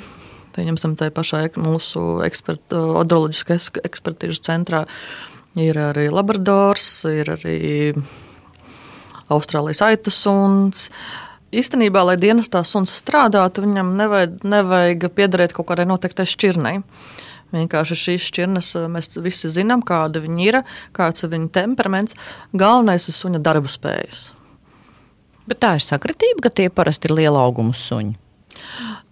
Pieņemsim, 0.56 0.96
tā 0.98 1.08
pašā 1.14 1.44
mūsu 1.60 2.20
ekspert, 2.26 2.72
odroloģiskā 2.74 3.56
ekspertīžu 3.88 4.40
centrā 4.44 4.84
ir 5.56 5.78
arī 5.80 6.08
labradors, 6.12 7.04
ir 7.08 7.30
arī 7.32 7.94
Austrālijas 9.32 9.82
aitu 9.84 10.12
suns. 10.12 10.88
Īstenībā, 11.48 12.02
lai 12.04 12.18
dienestā 12.20 12.60
suns 12.64 12.92
strādātu, 13.00 13.64
viņam 13.64 13.94
nevajag, 13.96 14.36
nevajag 14.44 15.08
piederēt 15.16 15.54
kaut 15.56 15.70
kādai 15.70 15.86
noteiktai 15.88 16.28
šķirnei. 16.28 16.82
Vienkārši 17.56 17.96
šīs 17.96 18.26
šķirnes 18.28 18.74
eh, 18.76 18.88
mēs 18.92 19.14
visi 19.24 19.48
zinām, 19.52 19.80
kāda 19.80 20.20
viņi 20.20 20.48
ir, 20.50 20.60
kāds 20.96 21.24
ir 21.24 21.32
viņa 21.32 21.48
temperaments. 21.56 22.16
Galvenais 22.52 23.08
ir 23.08 23.16
suņa 23.16 23.40
darba 23.44 23.72
spējas. 23.72 24.26
Bet 25.48 25.62
tā 25.64 25.78
ir 25.78 25.84
sakritība, 25.84 26.44
ka 26.44 26.52
tie 26.52 26.68
parasti 26.68 27.08
ir 27.08 27.16
liela 27.22 27.40
auguma 27.40 27.72
suņi. 27.72 28.18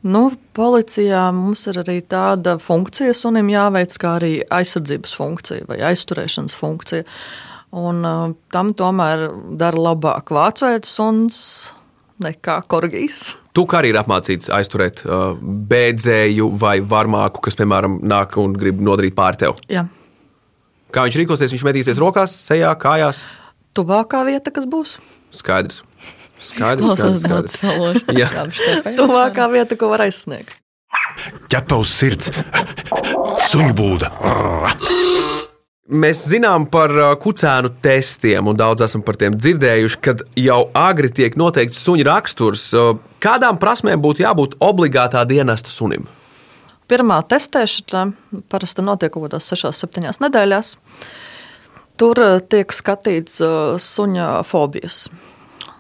Nu, 0.06 0.28
policijā 0.56 1.24
mums 1.34 1.66
ir 1.70 1.80
arī 1.82 1.98
tāda 2.06 2.56
funkcija, 2.62 3.14
sunim 3.16 3.50
jāveic 3.50 3.96
kā 4.00 4.16
arī 4.20 4.32
aizsardzības 4.58 5.16
funkcija 5.18 5.66
vai 5.70 5.80
aizturēšanas 5.90 6.56
funkcija. 6.58 7.06
Un, 7.76 8.04
uh, 8.06 8.36
tam 8.54 8.70
tomēr 8.78 9.26
dara 9.58 9.82
labāk 9.88 10.30
vācu 10.32 10.70
suns, 10.86 11.40
nekā 12.22 12.60
korgijas. 12.70 13.34
Tu 13.56 13.64
kā 13.68 13.80
arī 13.80 13.90
ir 13.92 13.98
apmācīts 14.00 14.50
aizturēt 14.52 15.02
uh, 15.04 15.34
bēdzēju 15.40 16.48
vai 16.60 16.78
varmāku, 16.84 17.42
kas, 17.46 17.58
piemēram, 17.58 17.98
nāk 18.04 18.36
un 18.40 18.54
grib 18.56 18.80
nodarīt 18.84 19.16
pāri 19.16 19.42
tev. 19.44 19.60
Jā. 19.72 19.86
Kā 20.94 21.04
viņš 21.06 21.18
rīkosies? 21.20 21.52
Viņš 21.52 21.66
metīsies 21.66 22.00
rokās, 22.00 22.36
sejā, 22.46 22.70
kājās. 22.80 23.24
Tuvākā 23.76 24.22
vieta, 24.28 24.52
kas 24.54 24.68
būs? 24.70 24.96
Skaidrs. 25.36 25.82
Skaidrs, 26.36 26.92
skaidrs, 26.92 27.56
skaidrs. 27.56 28.06
Jā, 28.16 28.28
tuvākā 29.00 29.48
vieta, 29.52 29.78
ko 29.80 29.90
var 29.92 30.04
aizsniegt. 30.06 30.58
Ķepa 31.50 31.78
uz 31.80 31.92
sirds, 31.96 32.30
suņu 33.48 33.72
būda. 33.76 34.10
Mēs 35.86 36.24
zinām 36.26 36.64
par 36.66 36.90
uh, 36.90 37.12
kucēnu 37.22 37.70
testiem, 37.82 38.48
un 38.50 38.56
daudz 38.58 38.82
esam 38.88 39.04
par 39.06 39.14
tiem 39.20 39.36
dzirdējuši, 39.38 39.98
kad 40.02 40.24
jau 40.42 40.64
agri 40.74 41.12
tiek 41.14 41.36
noteikts 41.38 41.78
suņa 41.78 42.06
raksturs. 42.08 42.64
Uh, 42.74 42.96
kādām 43.22 43.60
prasmēm 43.62 44.02
būtu 44.02 44.24
jābūt 44.24 44.56
obligātā 44.66 45.22
dienesta 45.30 45.70
sunim? 45.70 46.08
Pirmā 46.90 47.20
testēšana 47.30 48.42
parasti 48.50 48.82
notiek 48.82 49.14
kaut 49.14 49.28
kādās 49.28 49.46
6-7 49.54 50.10
nedēļās. 50.26 50.74
Tur 52.02 52.22
uh, 52.24 52.42
tiek 52.42 52.74
skatīts 52.74 53.38
suņa 53.86 54.28
fobijas. 54.50 55.04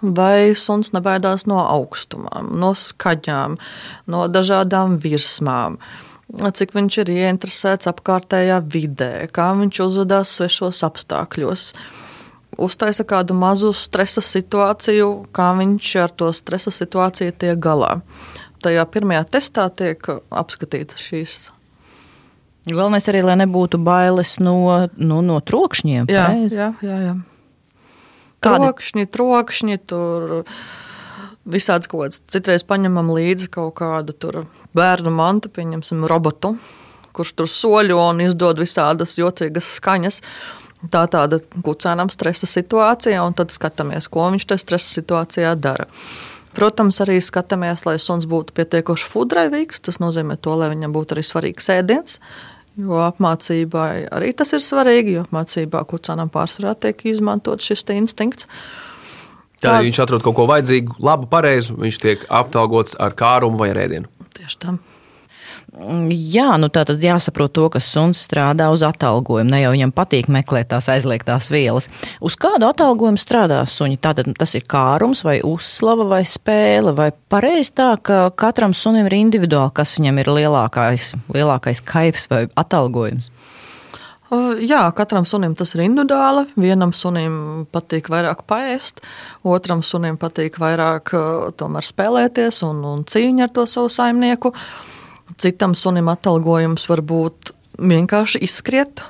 Vai 0.00 0.52
suns 0.58 0.92
nebaidās 0.92 1.46
no 1.48 1.62
augstumām, 1.64 2.50
no 2.60 2.74
skaņām, 2.76 3.56
no 4.12 4.26
dažādām 4.28 4.98
virsmām. 5.02 5.78
Cik 6.26 6.74
viņš 6.74 6.98
ir 7.04 7.12
ieinteresēts 7.14 7.88
apkārtējā 7.88 8.58
vidē, 8.66 9.12
kā 9.32 9.52
viņš 9.56 9.82
uzvedās 9.86 10.34
svešos 10.36 10.82
apstākļos. 10.86 11.70
Uztaisa 12.60 13.04
kādu 13.08 13.36
mazu 13.36 13.72
stresa 13.76 14.24
situāciju, 14.24 15.10
kā 15.36 15.52
viņš 15.58 15.92
ar 16.02 16.14
to 16.16 16.32
stresa 16.36 16.72
situāciju 16.74 17.36
tiek 17.36 17.60
galā. 17.60 18.00
Tajā 18.64 18.86
pirmajā 18.90 19.26
testā 19.36 19.68
tiek 19.70 20.02
apskatītas 20.32 21.04
šīs 21.04 21.36
Galvenais 22.66 23.06
arī, 23.06 23.22
lai 23.22 23.36
nebūtu 23.38 23.78
bailes 23.78 24.36
no, 24.42 24.56
no, 24.98 25.20
no 25.22 25.38
trokšņiem. 25.38 26.08
Jā, 26.10 26.26
pareizi? 26.26 26.58
jā, 26.58 26.72
jā. 26.82 26.96
jā. 27.04 27.14
Trokšņi, 28.44 29.06
trokšņi, 29.10 29.78
tur 29.88 30.44
visāds 31.46 31.88
kaut 31.90 32.04
kāds. 32.04 32.22
Citreiz 32.30 32.66
paņemam 32.66 33.10
līdzi 33.14 33.50
kaut 33.54 33.76
kādu 33.80 34.14
tur 34.16 34.44
bērnu 34.76 35.12
mantu, 35.14 35.50
pieņemsim, 35.52 36.04
robotu, 36.10 36.56
kurš 37.16 37.32
tur 37.38 37.50
soļo 37.50 37.98
un 38.10 38.22
izdod 38.26 38.60
visādas 38.60 39.16
jocīgas 39.18 39.76
skaņas. 39.78 40.22
Tā 40.92 41.06
tāda 41.10 41.40
kucēnam 41.64 42.10
stresa 42.12 42.46
situācija, 42.46 43.22
un 43.24 43.34
tad 43.34 43.54
skatāmies, 43.54 44.10
ko 44.12 44.28
viņš 44.34 44.44
tajā 44.50 44.62
stresa 44.62 44.92
situācijā 44.98 45.54
dara. 45.58 45.88
Protams, 46.56 47.00
arī 47.04 47.18
skatāmies, 47.20 47.82
lai 47.88 47.98
suns 48.00 48.24
būtu 48.28 48.54
pietiekoši 48.56 49.08
fudraivīgs. 49.12 49.82
Tas 49.84 49.98
nozīmē, 50.00 50.38
to, 50.40 50.54
lai 50.56 50.70
viņam 50.72 50.94
būtu 50.94 51.16
arī 51.16 51.24
svarīgs 51.26 51.68
ēdiens. 51.74 52.20
Jo 52.76 52.98
apmācībai 53.06 54.06
arī 54.12 54.34
tas 54.36 54.52
ir 54.52 54.64
svarīgi, 54.64 55.16
jo 55.16 55.22
apmācībā 55.24 55.80
kucēnam 55.88 56.28
pārsvarā 56.32 56.74
tiek 56.76 57.06
izmantot 57.08 57.64
šis 57.64 57.86
instinkts. 57.94 58.50
Tad, 59.56 59.80
viņš 59.86 60.02
atrod 60.04 60.24
kaut 60.24 60.36
ko 60.36 60.44
vajadzīgu, 60.50 60.98
labu, 61.00 61.28
pareizu, 61.32 61.78
viņš 61.80 62.00
tiek 62.02 62.26
aptalgots 62.28 62.98
ar 63.00 63.16
kārumu 63.16 63.62
vai 63.62 63.70
ar 63.72 63.80
ēdienu. 63.86 64.12
Tieši 64.36 64.60
tā. 64.60 64.76
Jā, 65.76 66.54
nu 66.56 66.70
tā 66.72 66.86
tad 66.88 67.02
jāsaprot 67.04 67.52
to, 67.52 67.66
ka 67.68 67.80
suns 67.84 68.22
strādā 68.24 68.70
uz 68.72 68.80
atalgojumu. 68.86 69.50
Ne 69.52 69.58
jau 69.60 69.74
viņam 69.74 69.90
patīk 69.92 70.30
meklēt 70.32 70.70
tās 70.70 70.88
aizliegtās 70.88 71.50
vielas. 71.52 71.90
Uz 72.24 72.32
kādu 72.40 72.64
atalgojumu 72.70 73.20
strādā 73.20 73.58
suņi? 73.68 73.98
Tātad 74.00 74.30
tas 74.40 74.56
ir 74.56 74.64
kārums 74.64 75.20
vai 75.26 75.42
uzslava 75.44 76.06
vai 76.08 76.22
spēle, 76.24 76.94
vai 76.96 77.10
pareizi 77.12 77.74
tā, 77.76 77.90
ka 78.00 78.30
katram 78.32 78.72
sunim 78.72 79.04
ir 79.10 79.18
individuāli, 79.18 79.74
kas 79.76 79.98
viņam 79.98 80.22
ir 80.24 80.32
lielākais, 80.38 81.10
lielākais 81.36 81.84
kaifs 81.84 82.30
vai 82.32 82.46
atalgojums? 82.56 83.28
Jā, 84.64 84.80
katram 84.96 85.28
sunim 85.28 85.52
tas 85.54 85.76
ir 85.76 85.84
individuāli. 85.84 86.48
Vienam 86.56 86.96
sunim 86.96 87.68
patīk 87.68 88.08
vairāk 88.10 88.46
paēst, 88.48 89.04
otram 89.44 89.84
sunim 89.84 90.16
patīk 90.16 90.56
vairāk 90.58 91.12
tomēr, 91.60 91.84
spēlēties 91.84 92.64
un, 92.64 92.80
un 92.96 93.04
cīņa 93.04 93.50
ar 93.50 93.58
to 93.60 93.68
savu 93.70 93.92
saimnieku. 93.92 94.56
Citam 95.42 95.74
sunim 95.74 96.08
atalgojums 96.08 96.86
var 96.88 97.02
būt 97.04 97.52
vienkārši 97.76 98.40
izskriet, 98.46 99.02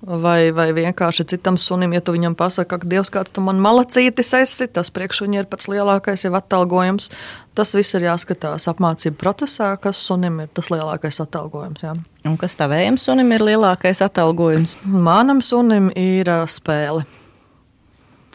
Vai, 0.00 0.48
vai 0.56 0.70
vienkārši 0.72 1.26
citam 1.28 1.58
sunim, 1.60 1.92
ja 1.92 2.00
tu 2.00 2.14
viņam 2.14 2.32
pasaki, 2.32 2.70
ka 2.72 2.88
Dievs, 2.88 3.10
kāds 3.12 3.34
tu 3.36 3.42
man 3.44 3.58
malacītis 3.60 4.30
esi, 4.38 4.64
tas 4.72 4.88
priekš 4.88 5.26
viņa 5.26 5.42
ir 5.42 5.48
pats 5.50 5.68
lielākais 5.68 6.24
jau 6.24 6.30
atalgojums. 6.38 7.10
Tas 7.52 7.74
viss 7.76 7.92
ir 7.98 8.06
jāskatās 8.06 8.64
apmācību 8.72 9.18
procesā, 9.20 9.74
kas 9.76 10.00
sunim 10.00 10.38
ir 10.40 10.48
tas 10.56 10.70
lielākais 10.72 11.20
atalgojums. 11.20 11.84
Jā. 11.84 11.92
Un 12.24 12.38
kas 12.40 12.56
tavējam 12.56 12.96
sunim 12.96 13.28
ir 13.36 13.44
lielākais 13.44 14.00
atalgojums? 14.06 14.72
Manam 14.88 15.44
sunim 15.44 15.90
ir 15.92 16.32
spēle. 16.48 17.04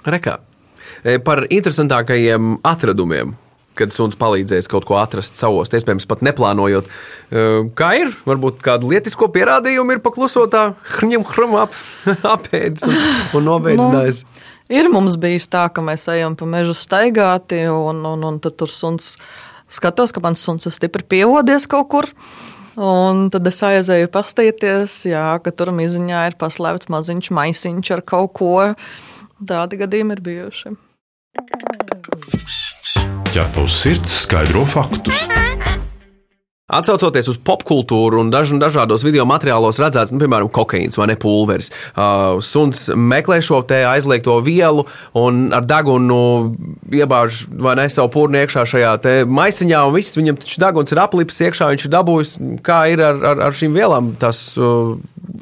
Rekā. 0.05 0.37
E, 1.01 1.17
par 1.17 1.47
interesantākajiem 1.49 2.59
atradumiem 2.61 3.33
kad 3.77 3.93
suns 3.93 4.17
palīdzēs 4.19 4.69
kaut 4.71 4.87
ko 4.87 4.97
atrast 4.99 5.37
savos, 5.39 5.71
iespējams, 5.75 6.07
pat 6.09 6.23
neplānojot. 6.25 6.87
Kā 7.77 7.89
ir? 7.99 8.13
Varbūt 8.27 8.61
kādu 8.65 8.91
lietisko 8.93 9.29
pierādījumu 9.35 9.97
ir 9.97 10.03
paklusotā, 10.05 10.67
hrņem, 10.97 11.25
hrņem 11.31 11.57
ap, 11.61 11.75
apēdis 12.35 12.87
un, 12.89 12.97
un 13.39 13.47
nobeidzis. 13.49 14.23
Nu, 14.25 14.45
ir 14.79 14.89
mums 14.93 15.19
bijis 15.21 15.49
tā, 15.51 15.67
ka 15.73 15.83
mēs 15.85 16.07
ejam 16.11 16.37
pa 16.39 16.47
mežu 16.49 16.75
staigāti, 16.77 17.65
un, 17.71 18.03
un, 18.07 18.25
un 18.31 18.41
tad 18.43 18.57
tur 18.61 18.71
suns 18.71 19.15
skatos, 19.71 20.15
ka 20.15 20.23
mans 20.23 20.43
suns 20.45 20.67
ir 20.67 20.75
stipri 20.75 21.05
pievodies 21.15 21.69
kaut 21.71 21.91
kur. 21.93 22.09
Un 22.75 23.29
tad 23.31 23.45
es 23.47 23.61
aizēju 23.63 24.09
pastīties, 24.11 24.97
jā, 25.07 25.27
ka 25.43 25.53
tur 25.55 25.71
miziņā 25.75 26.25
ir 26.31 26.35
paslēpts 26.41 26.91
maziņš 26.91 27.31
maisiņš 27.37 27.93
ar 27.95 28.03
kaut 28.03 28.33
ko. 28.35 28.57
Tādi 29.39 29.79
gadījumi 29.79 30.17
ir 30.17 30.25
bijuši 30.25 30.75
ja 33.35 33.43
tavs 33.51 33.81
sirds 33.81 34.21
skaidro 34.23 34.65
faktus. 34.65 35.34
Atcaucoties 36.65 37.27
uz 37.29 37.35
popkultūru 37.45 38.23
un 38.23 38.31
daž, 38.33 38.49
dažādos 38.57 39.03
video 39.05 39.21
materiālos 39.29 39.77
redzēts, 39.77 40.09
nu, 40.09 40.17
piemēram, 40.23 40.47
kokaīns 40.49 40.97
vai 40.97 41.13
pulveris. 41.13 41.69
Uh, 41.93 42.39
suns 42.41 42.87
meklē 42.89 43.37
šo 43.45 43.59
te 43.69 43.83
aizliegto 43.85 44.39
vielu 44.41 44.81
un 45.13 45.53
ar 45.53 45.61
degunu 45.69 46.17
iebāž 46.89 47.43
vai 47.61 47.75
ne 47.77 47.85
savu 47.93 48.09
pūnu 48.15 48.41
iekšā 48.41 48.63
šajā 48.71 48.95
maisiņā, 49.29 49.83
un 49.85 49.93
viss 49.93 50.17
viņam 50.17 50.39
taču 50.41 50.63
deguns 50.63 50.95
ir 50.95 51.03
aplips 51.03 51.43
iekšā, 51.45 51.69
viņš 51.75 51.85
ir 51.85 51.93
dabūjis, 51.99 52.33
kā 52.65 52.79
ir 52.89 53.05
ar, 53.11 53.21
ar, 53.21 53.45
ar 53.51 53.59
šīm 53.61 53.77
vielām. 53.77 54.15
Tas 54.17 54.41
uh, 54.57 54.95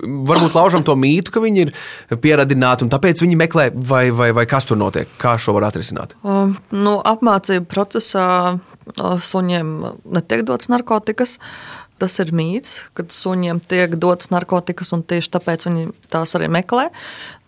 varbūt 0.04 0.60
laužam 0.60 0.84
to 0.84 0.98
mītu, 1.00 1.32
ka 1.32 1.46
viņi 1.46 1.70
ir 1.70 1.74
pieradināti 2.20 2.84
un 2.84 2.92
tāpēc 2.92 3.24
viņi 3.24 3.40
meklē, 3.46 3.70
vai, 3.72 4.10
vai, 4.12 4.34
vai 4.36 4.44
kas 4.44 4.68
tur 4.68 4.82
notiek, 4.84 5.08
kā 5.24 5.38
šo 5.40 5.56
var 5.56 5.70
atrisināt. 5.72 6.18
Um, 6.20 6.58
nu, 6.76 7.00
apmācību 7.00 7.72
procesā 7.72 8.28
uh, 8.58 8.73
suņiem 8.98 9.74
netiek 10.06 10.44
dots 10.48 10.70
narkotikas. 10.72 11.38
Tas 12.02 12.18
ir 12.20 12.34
mīts, 12.36 12.82
kad 12.98 13.14
suņiem 13.14 13.62
tiek 13.70 13.94
dots 14.02 14.32
narkotikas, 14.34 14.92
un 14.96 15.04
tieši 15.08 15.30
tāpēc 15.36 15.68
viņi 15.70 15.86
tās 16.12 16.34
arī 16.36 16.50
meklē. 16.52 16.90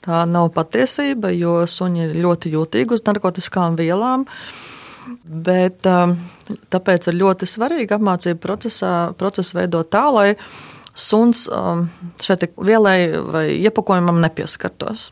Tā 0.05 0.21
nav 0.29 0.51
patiesība, 0.53 1.31
jo 1.33 1.63
suņi 1.65 2.05
ir 2.05 2.15
ļoti 2.21 2.53
jūtīgi 2.53 2.93
uz 2.93 3.03
narkotikām 3.07 3.75
vielām. 3.79 4.27
Bet, 5.25 5.85
tāpēc 6.73 7.09
ir 7.09 7.19
ļoti 7.19 7.49
svarīgi 7.49 7.97
apmācību 7.97 8.41
procesā, 8.41 8.93
procesu 9.17 9.57
veidot 9.59 9.89
tā, 9.93 10.05
lai 10.13 10.29
suns 10.95 11.45
šeit 12.23 12.47
vielai 12.55 12.97
vai 13.17 13.45
iepakojumam 13.57 14.21
nepieskartos. 14.23 15.11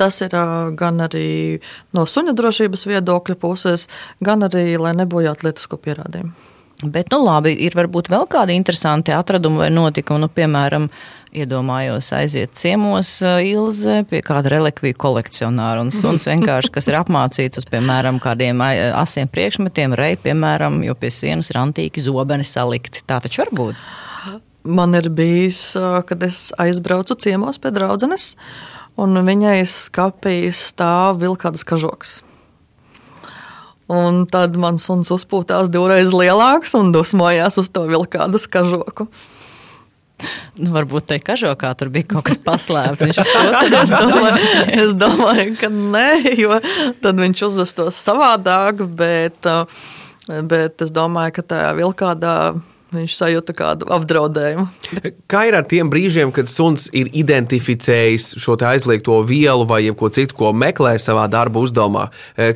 Tas 0.00 0.18
ir 0.26 0.34
uh, 0.34 0.70
gan 0.74 1.04
arī 1.04 1.60
no 1.94 2.06
suņa 2.08 2.34
drošības 2.34 2.88
viedokļa 2.90 3.38
puses, 3.38 3.86
gan 4.24 4.42
arī, 4.48 4.74
lai 4.80 4.94
nebojātu 4.98 5.48
lietisko 5.48 5.78
pierādījumu. 5.84 6.34
Bet, 6.82 7.12
nu, 7.14 7.20
labi, 7.24 7.54
ir 7.64 7.76
varbūt 7.78 8.10
vēl 8.12 8.26
kādi 8.28 8.56
interesanti 8.58 9.14
atradumi 9.14 9.62
vai 9.62 9.68
notikumi, 9.72 10.24
nu, 10.24 10.28
piemēram, 10.28 10.88
iedomājos 11.34 12.10
aiziet 12.14 12.54
ciemos 12.58 13.16
Ilze 13.22 14.02
pie 14.10 14.20
kāda 14.26 14.52
relikviju 14.52 14.96
kolekcionāra 14.98 15.82
un 15.82 15.92
suns 15.94 16.26
vienkārši, 16.30 16.72
kas 16.74 16.90
ir 16.90 16.98
apmācīts 16.98 17.62
uz, 17.62 17.68
piemēram, 17.70 18.20
kādiem 18.22 18.62
asiem 18.64 19.30
priekšmetiem, 19.30 19.96
rei, 19.98 20.18
piemēram, 20.20 20.82
jo 20.86 20.96
pie 20.98 21.12
sienas 21.14 21.50
ir 21.52 21.60
antīki 21.62 22.04
zobeni 22.04 22.46
salikti. 22.46 23.04
Tā 23.06 23.22
taču 23.24 23.44
var 23.44 23.54
būt. 23.54 23.84
Man 24.64 24.96
ir 24.96 25.10
bijis, 25.12 25.60
kad 26.08 26.22
es 26.24 26.48
aizbraucu 26.60 27.16
ciemos 27.20 27.58
pie 27.60 27.72
draudzenes, 27.74 28.30
un 29.00 29.18
viņai 29.26 29.58
skapīs 29.68 30.60
stāv 30.70 31.20
vilkādas 31.22 31.66
kažoks. 31.66 32.20
Un 33.90 34.24
tad 34.30 34.56
man 34.56 34.78
suns 34.80 35.10
uzpūtās 35.12 35.68
divreiz 35.72 36.14
lielāks 36.16 36.72
un 36.78 36.92
dusmojās 36.94 37.58
uz 37.60 37.68
to 37.68 37.84
vilkādas 37.90 38.48
kažoku. 38.48 39.10
Nu, 40.56 40.70
varbūt 40.72 41.08
te 41.10 41.18
kažokā 41.20 41.72
tur 41.76 41.90
bija 41.92 42.06
kaut 42.14 42.24
kas 42.30 42.38
paslēpts. 42.40 43.02
Viņš 43.02 43.18
es, 43.82 43.92
domāju, 43.92 44.52
es 44.72 44.94
domāju, 44.96 45.56
ka 45.60 45.68
nē, 45.74 46.08
jo 46.38 46.60
tad 47.04 47.20
viņš 47.20 47.42
uzvestos 47.50 47.98
savādāk, 47.98 48.86
bet, 48.96 49.50
bet 50.48 50.86
es 50.86 50.94
domāju, 50.94 51.36
ka 51.36 51.48
tajā 51.52 51.74
vilkādā 51.76 52.36
viņš 52.96 53.16
sajūta 53.18 53.54
kādu 53.56 53.88
apdraudējumu. 53.94 54.66
Kā 55.30 55.44
ir 55.48 55.56
ar 55.58 55.66
tiem 55.68 55.90
brīžiem, 55.92 56.32
kad 56.34 56.50
suns 56.50 56.86
ir 56.96 57.10
identificējis 57.12 58.34
šo 58.40 58.56
aizliegto 58.70 59.20
vielu 59.26 59.66
vai 59.68 59.82
ko 59.96 60.10
citu, 60.14 60.36
ko 60.38 60.52
meklē 60.56 60.94
savā 61.02 61.26
darba 61.30 61.62
uzdevumā? 61.64 62.06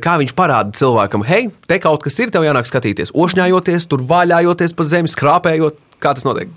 Kā 0.03 0.17
viņš 0.21 0.35
parāda 0.37 0.75
cilvēkam, 0.79 1.25
hei, 1.27 1.49
te 1.69 1.79
kaut 1.83 2.03
kas 2.05 2.19
ir, 2.23 2.31
tev 2.33 2.47
jānāk 2.47 2.69
skatīties, 2.69 3.13
ošņājoties, 3.13 3.89
tur 3.91 4.05
vaļājoties 4.09 4.75
pa 4.75 4.87
zemi, 4.87 5.11
skrāpējot? 5.11 5.79
Kā 5.99 6.15
tas 6.15 6.27
notiek? 6.27 6.51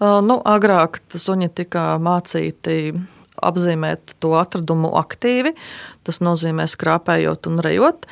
Nu, 0.00 0.40
agrāk 0.44 1.00
suņi 1.16 1.48
tika 1.56 1.94
mācīti 2.02 2.92
apzīmēt 3.44 4.16
to 4.22 4.34
atradumu 4.38 4.92
aktīvi. 5.00 5.54
Tas 6.06 6.22
nozīmē 6.24 6.66
skrāpējot 6.70 7.48
un 7.50 7.60
rejot. 7.64 8.06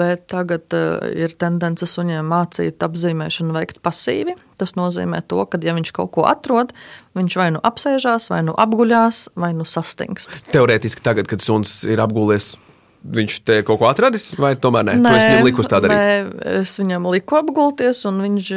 Bet 0.00 0.24
tagad 0.32 0.74
uh, 0.74 1.04
ir 1.14 1.36
tendence 1.38 1.86
suņiem 1.86 2.26
mācīt 2.26 2.82
apzīmēšanu 2.82 3.54
veikt 3.54 3.78
pasīvi. 3.84 4.34
Tas 4.58 4.74
nozīmē, 4.78 5.22
to, 5.30 5.38
ka, 5.46 5.60
ja 5.62 5.74
viņš 5.76 5.94
kaut 5.94 6.10
ko 6.16 6.26
atrod, 6.30 6.74
viņš 7.18 7.38
vai 7.38 7.48
nu 7.54 7.62
apsēžās, 7.62 8.26
vai 8.32 8.42
nu 8.46 8.56
apguļās, 8.58 9.28
vai 9.38 9.52
nu 9.54 9.66
sastingst. 9.66 10.34
Teorētiski, 10.50 11.02
tagad, 11.06 11.30
kad 11.30 11.42
suns 11.46 11.82
ir 11.86 12.02
apgūlies 12.02 12.56
viņš 13.04 13.36
te 13.44 13.58
ir 13.60 13.64
kaut 13.68 13.80
ko 13.82 13.88
atradis, 13.90 14.30
vai 14.40 14.54
tomēr 14.56 14.86
nē? 14.88 14.96
nē 15.02 15.12
tu 15.12 15.20
viņam 15.20 15.46
liku 15.46 15.64
tā 15.68 15.80
darīt? 15.84 16.00
Nē, 16.00 16.52
es 16.62 16.74
viņam 16.80 17.08
liku 17.12 17.38
apgulties, 17.40 18.00
un 18.08 18.22
viņš, 18.24 18.50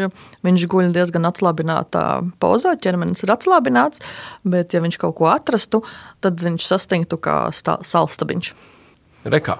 viņš 0.47 0.65
guļ 0.71 0.91
diezgan 0.95 1.27
atslābinātā 1.29 2.05
pozā. 2.41 2.77
ķermenis 2.79 3.25
ir 3.25 3.33
atslābināts, 3.35 4.03
bet, 4.47 4.73
ja 4.75 4.83
viņš 4.83 4.99
kaut 5.03 5.17
ko 5.19 5.31
atrastu, 5.33 5.83
tad 6.23 6.39
viņš 6.43 6.69
sastingtu 6.71 7.19
kā 7.19 7.39
salstabiņš. 7.51 8.53
Rekā. 9.27 9.59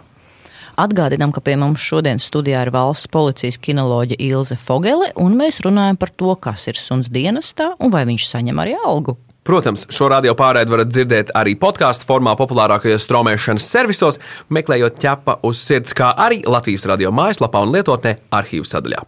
Atgādinām, 0.78 1.32
ka 1.34 1.42
pie 1.42 1.56
mums 1.58 1.82
šodien 1.82 2.20
studijā 2.22 2.60
ir 2.68 2.70
valsts 2.70 3.10
policijas 3.10 3.58
kinoloģija 3.58 4.22
Ilze 4.22 4.58
Fogele, 4.62 5.10
un 5.18 5.34
mēs 5.40 5.58
runājam 5.66 5.98
par 5.98 6.12
to, 6.14 6.36
kas 6.38 6.68
ir 6.70 6.78
suns 6.78 7.10
dienestā 7.10 7.72
un 7.82 7.90
vai 7.90 8.04
viņš 8.06 8.28
saņem 8.30 8.62
arī 8.62 8.78
algu. 8.78 9.18
Protams, 9.48 9.88
šo 9.90 10.12
radio 10.14 10.36
pārraidi 10.38 10.76
varat 10.76 10.94
dzirdēt 10.94 11.34
arī 11.40 11.56
podkāstu 11.58 12.06
formā, 12.06 12.36
populārākajos 12.38 13.10
straumēšanas 13.10 13.70
servisos, 13.74 14.22
meklējot 14.54 15.02
ķepa 15.02 15.40
uz 15.50 15.66
sirds, 15.66 15.98
kā 15.98 16.14
arī 16.14 16.44
Latvijas 16.46 16.86
radio 16.92 17.10
mājaslapā 17.16 17.66
un 17.66 17.74
lietotnē 17.74 18.20
arhīvu 18.38 18.68
sadaļā. 18.70 19.08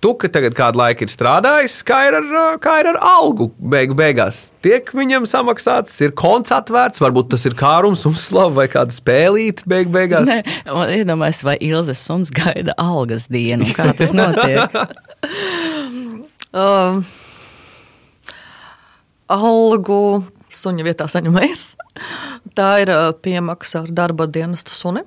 Tu, 0.00 0.14
ka 0.16 0.30
tagad 0.32 0.54
kādu 0.56 0.80
laiku 0.80 1.04
ir 1.04 1.10
strādājis, 1.12 1.74
kā 1.84 1.98
ir 2.08 2.14
ar, 2.16 2.28
kā 2.64 2.78
ir 2.80 2.86
ar 2.94 2.98
algu 3.04 3.50
beigu 3.60 3.92
beigās. 3.98 4.38
Tiek 4.64 4.88
viņam 4.96 5.26
samaksāts, 5.28 5.98
ir 6.00 6.14
konts 6.16 6.54
atvērts, 6.56 7.02
varbūt 7.04 7.28
tas 7.34 7.42
ir 7.44 7.52
kārums, 7.58 8.06
uzslava 8.08 8.62
vai 8.62 8.64
kāda 8.72 8.96
spēlīte 8.96 9.68
beigu 9.68 9.92
beigās. 9.92 10.24
Nē, 10.30 10.38
iedomājieties, 10.96 11.42
vai 11.44 11.56
Ilzas 11.68 12.00
suns 12.00 12.32
gaida 12.32 12.72
algas 12.80 13.26
dienu, 13.28 13.68
kā 13.76 13.90
tas 13.98 14.14
notiek. 14.16 14.78
um, 16.64 17.02
algu 19.36 20.00
suņa 20.48 20.86
vietā 20.86 21.10
saņemais. 21.12 21.66
Tā 22.56 22.70
ir 22.86 22.94
piemaksa 23.20 23.82
ar 23.84 23.92
darba 24.00 24.24
dienestu 24.32 24.72
suni, 24.72 25.04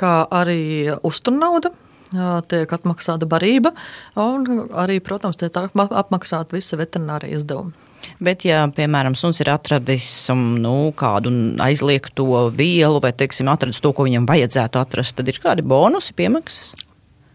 kā 0.00 0.14
arī 0.40 0.96
uzturnauda. 1.04 1.74
Tiek 2.08 2.70
atmaksāta 2.72 3.28
barība, 3.28 3.74
un 4.16 4.46
arī, 4.80 4.96
protams, 5.04 5.36
tiek 5.40 5.52
apmaksāta 5.52 6.56
visa 6.56 6.78
veterinārija 6.80 7.36
izdevuma. 7.36 7.74
Bet, 8.22 8.44
ja, 8.46 8.62
piemēram, 8.72 9.16
suns 9.18 9.40
ir 9.42 9.50
atradis 9.52 10.06
um, 10.32 10.54
nu, 10.62 10.72
kādu 10.96 11.32
aizliegto 11.60 12.46
vielu, 12.54 13.00
vai, 13.02 13.10
teiksim, 13.12 13.50
atradis 13.52 13.82
to, 13.84 13.90
ko 13.92 14.06
viņam 14.06 14.28
vajadzētu 14.30 14.80
atrast, 14.80 15.16
tad 15.18 15.28
ir 15.28 15.40
kādi 15.42 15.66
bonusi 15.66 16.14
piemaksas? 16.16 16.72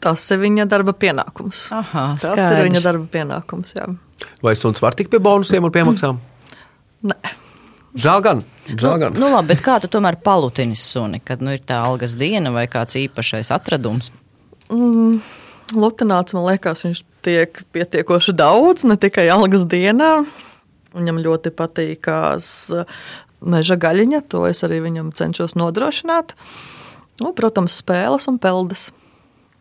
Tas 0.04 0.24
ir 0.36 0.42
viņa 0.42 0.66
darba 0.72 0.96
pienākums. 1.00 1.68
Aha, 1.76 2.10
Tas 2.20 2.34
skaidrs. 2.34 2.58
ir 2.58 2.68
viņa 2.72 2.82
darba 2.84 3.06
pienākums. 3.12 3.76
Jā. 3.78 3.86
Vai 4.44 4.56
suns 4.60 4.82
var 4.84 4.98
tikt 5.00 5.14
pie 5.14 5.22
bonusiem 5.24 5.64
un 5.68 5.72
piemaksām? 5.76 6.20
Nē. 7.12 7.36
Žēl 7.94 8.24
gan. 8.26 8.42
Žēl 8.68 8.98
gan. 9.04 9.16
Nu, 9.20 9.30
labi, 9.36 9.52
bet 9.54 9.62
kā 9.64 9.78
tu 9.84 9.88
tomēr 9.92 10.18
palutini 10.26 10.76
suni, 10.80 11.20
kad 11.24 11.44
nu, 11.46 11.54
ir 11.54 11.62
tā 11.68 11.78
algas 11.86 12.16
diena 12.20 12.52
vai 12.56 12.66
kāds 12.72 12.98
īpašais 13.00 13.52
atradums? 13.54 14.10
Mm, 14.72 15.20
Lutināts, 15.74 16.36
man 16.36 16.46
liekas, 16.52 16.84
viņš 16.86 17.02
tiek 17.26 17.62
pietiekoši 17.74 18.36
daudz, 18.38 18.84
ne 18.86 18.98
tikai 19.00 19.26
algas 19.34 19.64
dienā. 19.70 20.26
Viņam 20.94 21.22
ļoti 21.24 21.54
patīkās 21.56 22.48
meža 23.42 23.78
gaļiņa, 23.82 24.22
to 24.30 24.44
es 24.50 24.62
arī 24.66 24.84
viņam 24.84 25.10
cenšos 25.16 25.56
nodrošināt. 25.58 26.36
Nu, 27.22 27.34
protams, 27.34 27.80
spēles 27.82 28.28
un 28.30 28.38
peldes. 28.42 28.92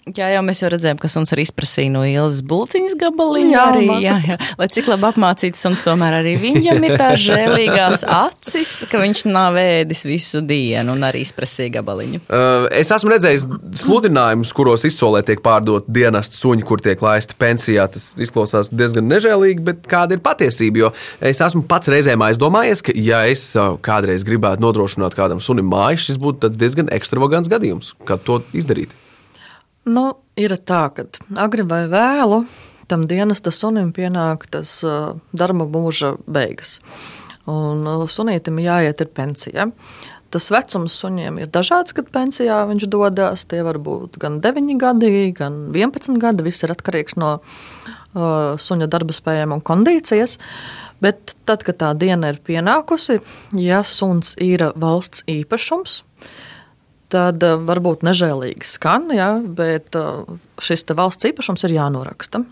Jā, 0.02 0.32
jau 0.34 0.40
mēs 0.42 0.58
jau 0.58 0.66
redzējām, 0.72 0.98
ka 0.98 1.06
suns 1.06 1.30
arī 1.30 1.44
izprasīja 1.46 1.92
no 1.94 2.00
ielas 2.02 2.40
būciņas 2.50 2.96
gabaliņu. 2.98 3.52
Jā, 3.54 3.66
arī, 3.70 3.82
jā, 4.02 4.14
jā. 4.26 4.36
Lai 4.58 4.66
cik 4.74 4.88
labi 4.90 5.06
apmācīts 5.12 5.60
suns, 5.62 5.82
tomēr 5.86 6.16
arī 6.18 6.32
viņam 6.42 6.82
ir 6.88 6.94
tās 6.98 7.20
žēlīgās 7.22 8.02
acis, 8.10 8.72
ka 8.90 8.98
viņš 8.98 9.22
nav 9.30 9.60
ēdis 9.62 10.02
visu 10.08 10.42
dienu 10.42 10.96
un 10.96 11.06
arī 11.06 11.22
izprasīja 11.22 11.76
gabaliņu. 11.76 12.18
Uh, 12.26 12.66
es 12.74 12.90
esmu 12.90 13.12
redzējis 13.12 13.46
sludinājumus, 13.84 14.50
kuros 14.58 14.82
izsolē 14.88 15.22
tiek 15.28 15.38
pārdot 15.44 15.86
dienestu 15.86 16.40
suņi, 16.40 16.66
kur 16.66 16.82
tiek 16.82 16.98
laisti 17.04 17.38
pensijā. 17.38 17.86
Tas 17.94 18.08
izklausās 18.18 18.72
diezgan 18.74 19.06
nežēlīgi, 19.06 19.62
bet 19.70 19.86
kāda 19.90 20.18
ir 20.18 20.24
patiesība? 20.26 20.82
Jo 20.82 20.90
es 21.22 21.44
esmu 21.46 21.62
pats 21.70 21.92
reizēm 21.94 22.26
aizdomājies, 22.26 22.82
ka, 22.82 22.96
ja 22.98 23.22
es 23.30 23.46
uh, 23.54 23.76
kādreiz 23.78 24.26
gribētu 24.26 24.66
nodrošināt 24.66 25.14
kādam 25.14 25.38
sunim 25.38 25.70
māju, 25.70 26.02
šis 26.08 26.18
būtu 26.18 26.50
diezgan 26.58 26.90
ekstravagants 26.90 27.52
gadījums, 27.52 27.94
kā 28.08 28.18
to 28.18 28.42
izdarīt. 28.50 28.98
Nu, 29.88 30.04
ir 30.38 30.54
tā, 30.62 30.84
ka 30.94 31.06
agri 31.42 31.64
vai 31.66 31.84
vēlu 31.90 32.44
tam 32.90 33.06
dienesta 33.08 33.50
sunim 33.54 33.90
pienāk 33.96 34.46
tas 34.52 34.80
darba 35.32 35.66
mūža 35.66 36.16
beigas. 36.28 36.78
Un 37.50 37.86
sunītam 38.06 38.60
jāiet 38.62 39.00
ir 39.02 39.10
pensija. 39.10 39.70
Tas 40.32 40.48
vecums 40.48 40.94
suņiem 40.96 41.42
ir 41.42 41.50
dažāds, 41.52 41.92
kad 41.92 42.08
pensijā 42.12 42.62
viņš 42.70 42.86
dodas. 42.88 43.44
Tie 43.48 43.60
var 43.66 43.76
būt 43.82 44.16
gan 44.22 44.38
9 44.44 44.78
gadi, 44.80 45.32
gan 45.36 45.66
11 45.74 46.16
gadi. 46.22 46.46
Viss 46.46 46.64
ir 46.64 46.72
atkarīgs 46.72 47.18
no 47.20 47.34
uh, 47.42 48.54
suņa 48.56 48.88
darba 48.92 49.16
spējām 49.16 49.52
un 49.58 49.60
kondīcijas. 49.60 50.38
Bet 51.02 51.34
tad, 51.44 51.66
kad 51.66 51.80
tā 51.82 51.90
diena 51.98 52.30
ir 52.32 52.38
pienākusi, 52.46 53.18
ja 53.58 53.82
suns 53.84 54.36
ir 54.40 54.68
valsts 54.78 55.24
īpašums, 55.28 56.00
tad 57.12 57.44
uh, 57.46 57.59
varbūt 57.68 58.05
nežēlīgi 58.07 58.68
skan, 58.68 59.11
ja, 59.14 59.35
bet 59.42 59.98
uh, 59.98 60.25
šis 60.62 60.87
valsts 60.96 61.29
īpašums 61.31 61.66
ir 61.68 61.77
jānoraksta, 61.77 62.42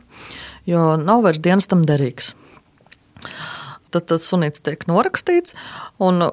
jo 0.69 0.95
nav 1.01 1.25
vairs 1.27 1.43
dienestam 1.43 1.85
derīgs. 1.87 2.35
Tad 3.91 4.07
tas 4.07 4.27
sunīts 4.31 4.63
tiek 4.63 4.87
norakstīts, 4.87 5.57
un 5.99 6.31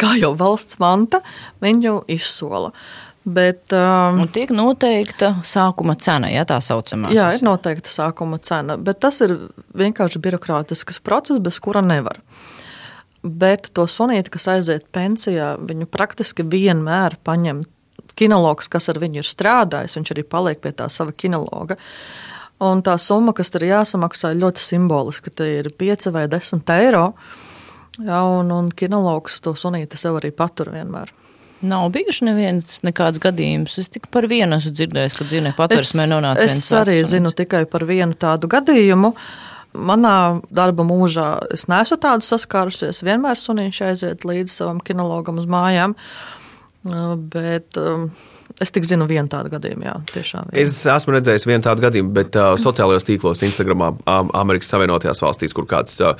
kā 0.00 0.14
jau 0.20 0.34
valsts 0.38 0.78
manta, 0.82 1.22
viņu 1.62 2.02
izsola. 2.12 2.72
Bet, 3.20 3.68
um, 3.76 4.22
un 4.22 4.30
tiek 4.32 4.48
noteikta 4.54 5.34
sākuma 5.44 5.92
cena, 6.00 6.30
ja 6.32 6.46
tā 6.48 6.56
saucamā. 6.64 7.10
Jā, 7.12 7.26
ir 7.36 7.44
noteikta 7.44 7.92
sākuma 7.92 8.38
cena, 8.40 8.78
bet 8.80 9.02
tas 9.04 9.20
ir 9.20 9.34
vienkārši 9.76 10.22
birokrātisks 10.24 11.02
process, 11.04 11.42
bez 11.42 11.60
kura 11.60 11.82
nevar. 11.84 12.22
Bet 13.22 13.68
to 13.76 13.84
sunīti, 13.90 14.32
kas 14.32 14.48
aiziet 14.48 14.86
pensijā, 14.94 15.52
viņu 15.60 15.90
praktiski 15.92 16.46
vienmēr 16.46 17.18
paņem 17.26 17.62
kinologs, 18.16 18.68
kas 18.72 18.88
ar 18.92 19.00
viņu 19.02 19.20
ir 19.20 19.28
strādājis. 19.28 19.98
Viņš 19.98 20.14
arī 20.14 20.24
paliek 20.24 20.60
pie 20.62 20.72
tā 20.76 20.88
sava 20.92 21.12
kinologa. 21.12 21.76
Un 22.60 22.82
tā 22.84 22.96
summa, 23.00 23.32
kas 23.36 23.52
tur 23.52 23.64
jāsamaksā, 23.64 24.34
ir 24.34 24.42
ļoti 24.42 24.64
simboliska. 24.64 25.32
Tā 25.32 25.48
ir 25.60 25.70
5 25.80 26.10
vai 26.16 26.26
10 26.32 26.74
eiro. 26.76 27.06
Jā, 28.00 28.20
un, 28.24 28.52
un 28.54 28.68
kinologs 28.72 29.40
to 29.44 29.54
sunīti 29.56 30.00
sev 30.00 30.20
arī 30.20 30.32
patur 30.32 30.72
vienmēr. 30.72 31.12
Nav 31.60 31.90
bijuši 31.92 32.24
neviens 32.24 32.80
nekāds 32.86 33.20
gadījums. 33.20 33.76
Es 33.82 33.90
tikai 33.92 34.08
par 34.16 34.28
vienu 34.30 34.56
esmu 34.56 34.72
dzirdējis, 34.72 35.16
ka 35.18 35.26
dzīvnieku 35.28 35.58
patvērsmē 35.58 36.06
nonāca 36.08 36.46
viens. 36.46 36.56
Es 36.56 36.72
arī 36.76 36.96
zinu 37.04 37.34
tikai 37.36 37.66
par 37.68 37.84
vienu 37.88 38.16
tādu 38.16 38.48
gadījumu. 38.48 39.12
Manā 39.74 40.40
darba 40.50 40.84
mūžā 40.86 41.28
es 41.54 41.68
neesmu 41.70 42.00
tādu 42.02 42.26
saskārusies. 42.26 43.04
Vienmēr 43.06 43.38
sunīši 43.38 43.86
aiziet 43.92 44.26
līdz 44.26 44.50
savam 44.50 44.80
kinologam 44.82 45.38
uz 45.38 45.46
mājām. 45.50 45.94
Bet 47.30 47.78
um, 47.78 48.08
Es 48.60 48.74
tik 48.74 48.84
zinu 48.84 49.06
vienu 49.08 49.30
tādu 49.30 49.48
gadījumu, 49.52 49.84
jā, 49.86 49.92
tiešām. 50.10 50.50
Jā. 50.50 50.64
Es 50.64 50.74
esmu 50.92 51.14
redzējis 51.14 51.46
vienu 51.48 51.64
tādu 51.64 51.84
gadījumu, 51.84 52.10
bet 52.16 52.34
uh, 52.36 52.50
sociālajos 52.60 53.06
tīklos, 53.08 53.40
Instagramā, 53.46 53.92
Amerikas 54.36 54.68
Savienotajās 54.74 55.22
valstīs, 55.24 55.54
kur 55.56 55.64
kāds 55.70 55.94
uh, 56.04 56.18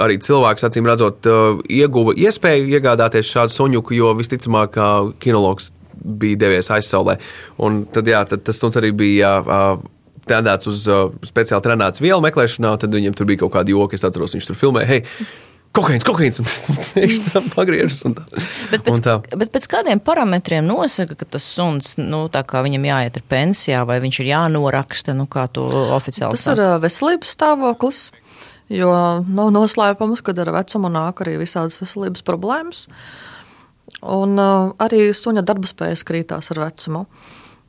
arī 0.00 0.16
cilvēks, 0.24 0.64
acīm 0.68 0.88
redzot, 0.88 1.26
uh, 1.28 1.58
ieguva 1.68 2.14
iespēju 2.16 2.70
iegādāties 2.78 3.28
šādu 3.28 3.52
suņuku, 3.56 3.96
jo 3.98 4.14
visticamāk, 4.16 4.78
uh, 4.80 5.10
kinologs 5.20 5.72
bija 6.00 6.40
devies 6.46 6.72
aizsaulē. 6.72 7.18
Un 7.66 7.82
tad, 7.92 8.08
jā, 8.08 8.22
tad 8.30 8.46
tas 8.46 8.62
suns 8.62 8.78
arī 8.80 8.94
bija. 8.96 9.36
Uh, 9.42 9.92
Tendēts 10.26 10.66
uz 10.70 10.86
uh, 10.90 11.10
speciāli 11.26 11.62
trenētas 11.62 12.02
vielu 12.02 12.22
meklēšanā, 12.24 12.72
tad 12.82 12.94
viņam 12.94 13.14
tur 13.14 13.28
bija 13.28 13.44
kaut 13.44 13.54
kāda 13.54 13.70
joka. 13.70 13.94
Es 13.94 14.06
atceros, 14.06 14.34
viņš 14.34 14.48
tur 14.48 14.58
filmēja, 14.58 14.88
hei, 14.90 15.26
kokaīns, 15.76 16.06
kokaīns, 16.06 16.40
un 16.42 16.48
viņš 16.96 17.30
tam 17.30 17.48
pagriežas. 17.52 18.00
Un 18.08 18.16
tā. 18.18 18.24
Bet, 18.72 18.84
pēc, 18.86 19.00
tā. 19.04 19.16
bet 19.38 19.52
pēc 19.54 19.68
kādiem 19.70 20.02
parametriem 20.02 20.66
nosaka, 20.66 21.18
ka 21.20 21.28
tas 21.36 21.46
suns, 21.46 21.94
nu, 22.00 22.26
tā 22.32 22.42
kā 22.48 22.62
viņam 22.66 22.88
jāiet 22.88 23.20
ar 23.20 23.26
pensijā, 23.30 23.84
vai 23.88 24.00
viņš 24.04 24.20
ir 24.22 24.32
jānoraksta, 24.32 25.16
nu, 25.16 25.28
kā 25.30 25.46
to 25.52 25.66
oficiāli 25.96 26.36
Tas 26.36 26.48
sāk? 26.48 26.58
ir 26.58 26.82
veselības 26.82 27.36
stāvoklis, 27.36 28.02
jo 28.72 28.92
nav 29.22 29.54
noslēpums, 29.54 30.24
kad 30.26 30.42
ar 30.42 30.52
vecumu 30.56 30.90
nāk 30.92 31.22
arī 31.24 31.38
visādas 31.44 31.78
veselības 31.82 32.26
problēmas. 32.26 32.86
Un 34.02 34.34
uh, 34.42 34.72
arī 34.82 35.08
suņa 35.14 35.44
darba 35.46 35.68
spējas 35.70 36.02
krītās 36.06 36.50
ar 36.52 36.66
vecumu. 36.66 37.06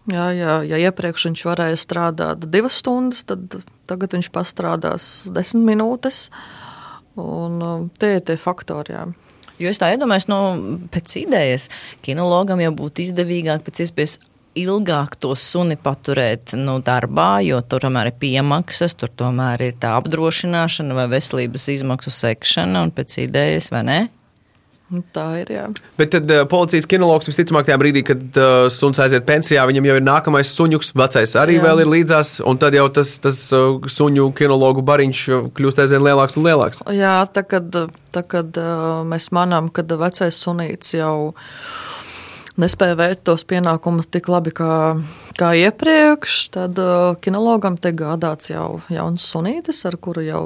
Jā, 0.08 0.30
jā, 0.32 0.54
ja 0.64 0.78
iepriekš 0.88 1.28
viņš 1.28 1.44
varēja 1.50 1.80
strādāt 1.80 2.46
divas 2.48 2.80
stundas, 2.80 3.26
tad 3.28 3.60
tagad 3.90 4.16
viņš 4.16 4.30
pastrādās 4.32 5.28
desmit 5.36 5.68
minūtes. 5.74 6.28
Un 7.18 7.62
um, 7.66 7.88
tie 8.00 8.18
ir 8.20 8.24
tie 8.24 8.38
faktori. 8.40 8.94
Jā. 8.94 9.08
Jo 9.58 9.72
es 9.74 9.82
tā 9.82 9.90
iedomājos, 9.92 10.28
no 10.30 10.40
pēc 10.94 11.18
idejas, 11.24 11.68
kinologam 12.06 12.62
jau 12.62 12.72
būtu 12.78 13.04
izdevīgāk 13.08 13.66
pēc 13.66 13.88
iespējas 13.88 14.20
ilgāk 14.58 15.18
to 15.22 15.34
suni 15.38 15.78
paturēt 15.82 16.56
nu, 16.58 16.78
darbā, 16.86 17.40
jo 17.46 17.60
tur 17.66 17.88
tomēr 17.88 18.12
ir 18.12 18.20
piemaksas, 18.22 18.96
tur 18.98 19.12
tomēr 19.12 19.68
ir 19.70 19.80
tā 19.82 19.96
apdrošināšana 20.00 20.98
vai 20.98 21.08
veselības 21.12 21.68
izmaksu 21.76 22.14
sekšana 22.14 22.86
un 22.86 22.94
pēc 22.96 23.20
idejas, 23.26 23.72
vai 23.74 23.84
ne? 23.88 24.00
Nu, 24.88 25.02
tā 25.12 25.26
ir. 25.42 25.50
Jā. 25.52 25.66
Bet 26.00 26.14
tad 26.14 26.30
uh, 26.32 26.46
policijas 26.48 26.86
kinologs 26.88 27.28
visticamāk 27.28 27.66
tajā 27.68 27.76
brīdī, 27.82 28.06
kad 28.08 28.38
uh, 28.40 28.68
suns 28.72 29.02
aiziet 29.04 29.26
pensijā, 29.28 29.66
viņam 29.68 29.90
jau 29.90 29.98
ir 30.00 30.06
nākamais 30.08 30.54
suņuks, 30.56 30.94
vecais 30.96 31.34
arī 31.40 31.58
jā. 31.58 31.64
vēl 31.66 31.84
ir 31.84 31.92
līdzās, 31.92 32.38
un 32.48 32.60
tad 32.62 32.78
jau 32.78 32.86
tas, 32.96 33.18
tas 33.24 33.42
uh, 33.56 33.84
suņu 33.84 34.30
kinologu 34.38 34.86
bariņš 34.88 35.24
kļūst 35.58 35.84
aizvien 35.84 36.06
lielāks 36.08 36.40
un 36.40 36.48
lielāks. 36.48 36.80
Jā, 36.96 37.18
tā 37.36 37.44
kad, 37.44 37.76
tā, 38.16 38.24
kad 38.24 38.62
uh, 38.62 39.04
mēs 39.12 39.28
manām, 39.36 39.68
kad 39.76 39.92
vecais 39.92 40.40
sunīts 40.40 40.96
jau 40.96 41.34
nespēja 42.56 42.96
veikt 43.02 43.26
tos 43.28 43.44
pienākumus 43.50 44.08
tik 44.08 44.32
labi 44.32 44.56
kā, 44.56 44.72
kā 45.36 45.52
iepriekš, 45.66 46.40
tad 46.56 46.80
uh, 46.80 47.12
kinologam 47.20 47.76
tiek 47.76 48.00
gādāts 48.00 48.56
jau 48.56 48.80
jauns 48.88 49.28
sunītis, 49.36 49.84
ar 49.92 50.00
kuru 50.00 50.24
jau 50.24 50.44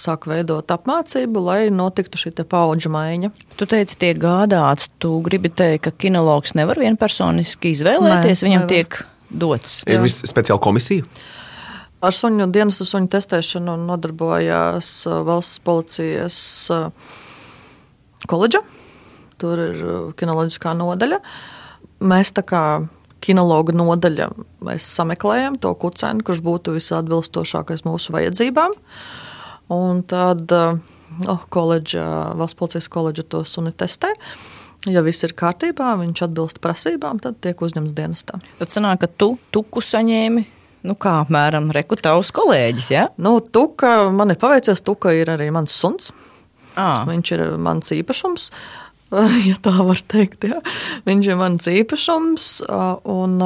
sāk 0.00 0.26
veidot 0.30 0.70
apmācību, 0.74 1.42
lai 1.46 1.60
notiktu 1.74 2.18
šī 2.20 2.34
paudžu 2.48 2.90
maiņa. 2.94 3.30
Tu 3.58 3.68
teici, 3.70 3.96
tiek 4.00 4.18
gādāts. 4.20 4.88
Tu 5.02 5.10
gribi 5.26 5.50
teikt, 5.50 5.86
ka 5.86 5.94
kinologs 6.04 6.54
nevar 6.58 6.80
vienpersoniski 6.82 7.74
izvēlēties, 7.74 8.42
Nē, 8.42 8.48
viņam 8.48 8.64
nevar. 8.64 8.72
tiek 8.72 8.98
dots. 9.30 9.82
Ir 9.86 10.04
speciāla 10.04 10.62
komisija. 10.62 11.06
Ar 12.04 12.12
suņu 12.12 12.50
dienas 12.52 12.82
suņu 12.84 13.08
testēšanu 13.14 13.78
nodarbojās 13.86 14.90
uh, 15.08 15.22
valsts 15.24 15.62
policijas 15.64 16.38
uh, 16.74 16.90
koledža. 18.28 18.60
Tur 19.40 19.62
ir 19.62 19.80
uh, 19.80 19.94
kinoloģiskā 20.18 20.74
nodaļa. 20.76 21.22
Mēs 22.04 22.34
tā 22.36 22.44
kā 22.44 22.64
kinologa 23.24 23.72
nodaļa, 23.72 24.26
mēs 24.66 24.84
sameklējam 24.98 25.56
to 25.56 25.70
kucēnu, 25.80 26.20
kurš 26.26 26.42
būtu 26.44 26.74
visatbilstošākais 26.74 27.86
mūsu 27.88 28.12
vajadzībām. 28.12 28.74
Uh, 28.74 29.22
Un 29.72 30.02
tad 30.08 30.52
oh, 30.54 31.46
koledža, 31.48 32.04
valsts 32.36 32.58
policijas 32.58 32.90
koledža 32.92 33.24
to 33.28 33.44
suni 33.48 33.72
testē. 33.72 34.12
Ja 34.90 35.00
viss 35.00 35.24
ir 35.24 35.32
kārtībā, 35.32 35.94
viņš 35.96 36.26
atbilst 36.26 36.60
prasībām, 36.64 37.20
tad 37.24 37.38
tiek 37.44 37.60
uzņemts 37.64 37.94
dienestā. 37.96 38.40
Tad 38.58 38.74
sanāk, 38.74 39.00
ka 39.04 39.08
tu 39.08 39.30
tuku 39.54 39.80
saņēmi. 39.80 40.44
Nu, 40.84 40.96
kā 41.00 41.14
apmēram 41.22 41.70
rekrutavs 41.72 42.28
kolēģis? 42.36 42.90
Ja? 42.92 43.06
Nu, 43.16 43.38
tuka, 43.40 44.10
man 44.12 44.34
ir 44.34 44.40
paveicies, 44.40 44.84
tuka 44.84 45.14
ir 45.16 45.32
arī 45.32 45.48
mans 45.54 45.72
suns. 45.72 46.10
À. 46.76 47.06
Viņš 47.08 47.32
ir 47.36 47.44
mans 47.62 47.88
īpašums. 47.94 48.50
Ja 49.48 49.56
tā 49.62 49.74
var 49.84 50.00
teikt. 50.10 50.44
Ja. 50.48 50.60
Viņš 51.08 51.30
ir 51.30 51.38
mans 51.40 51.68
īpašums, 51.70 52.50
un 53.10 53.36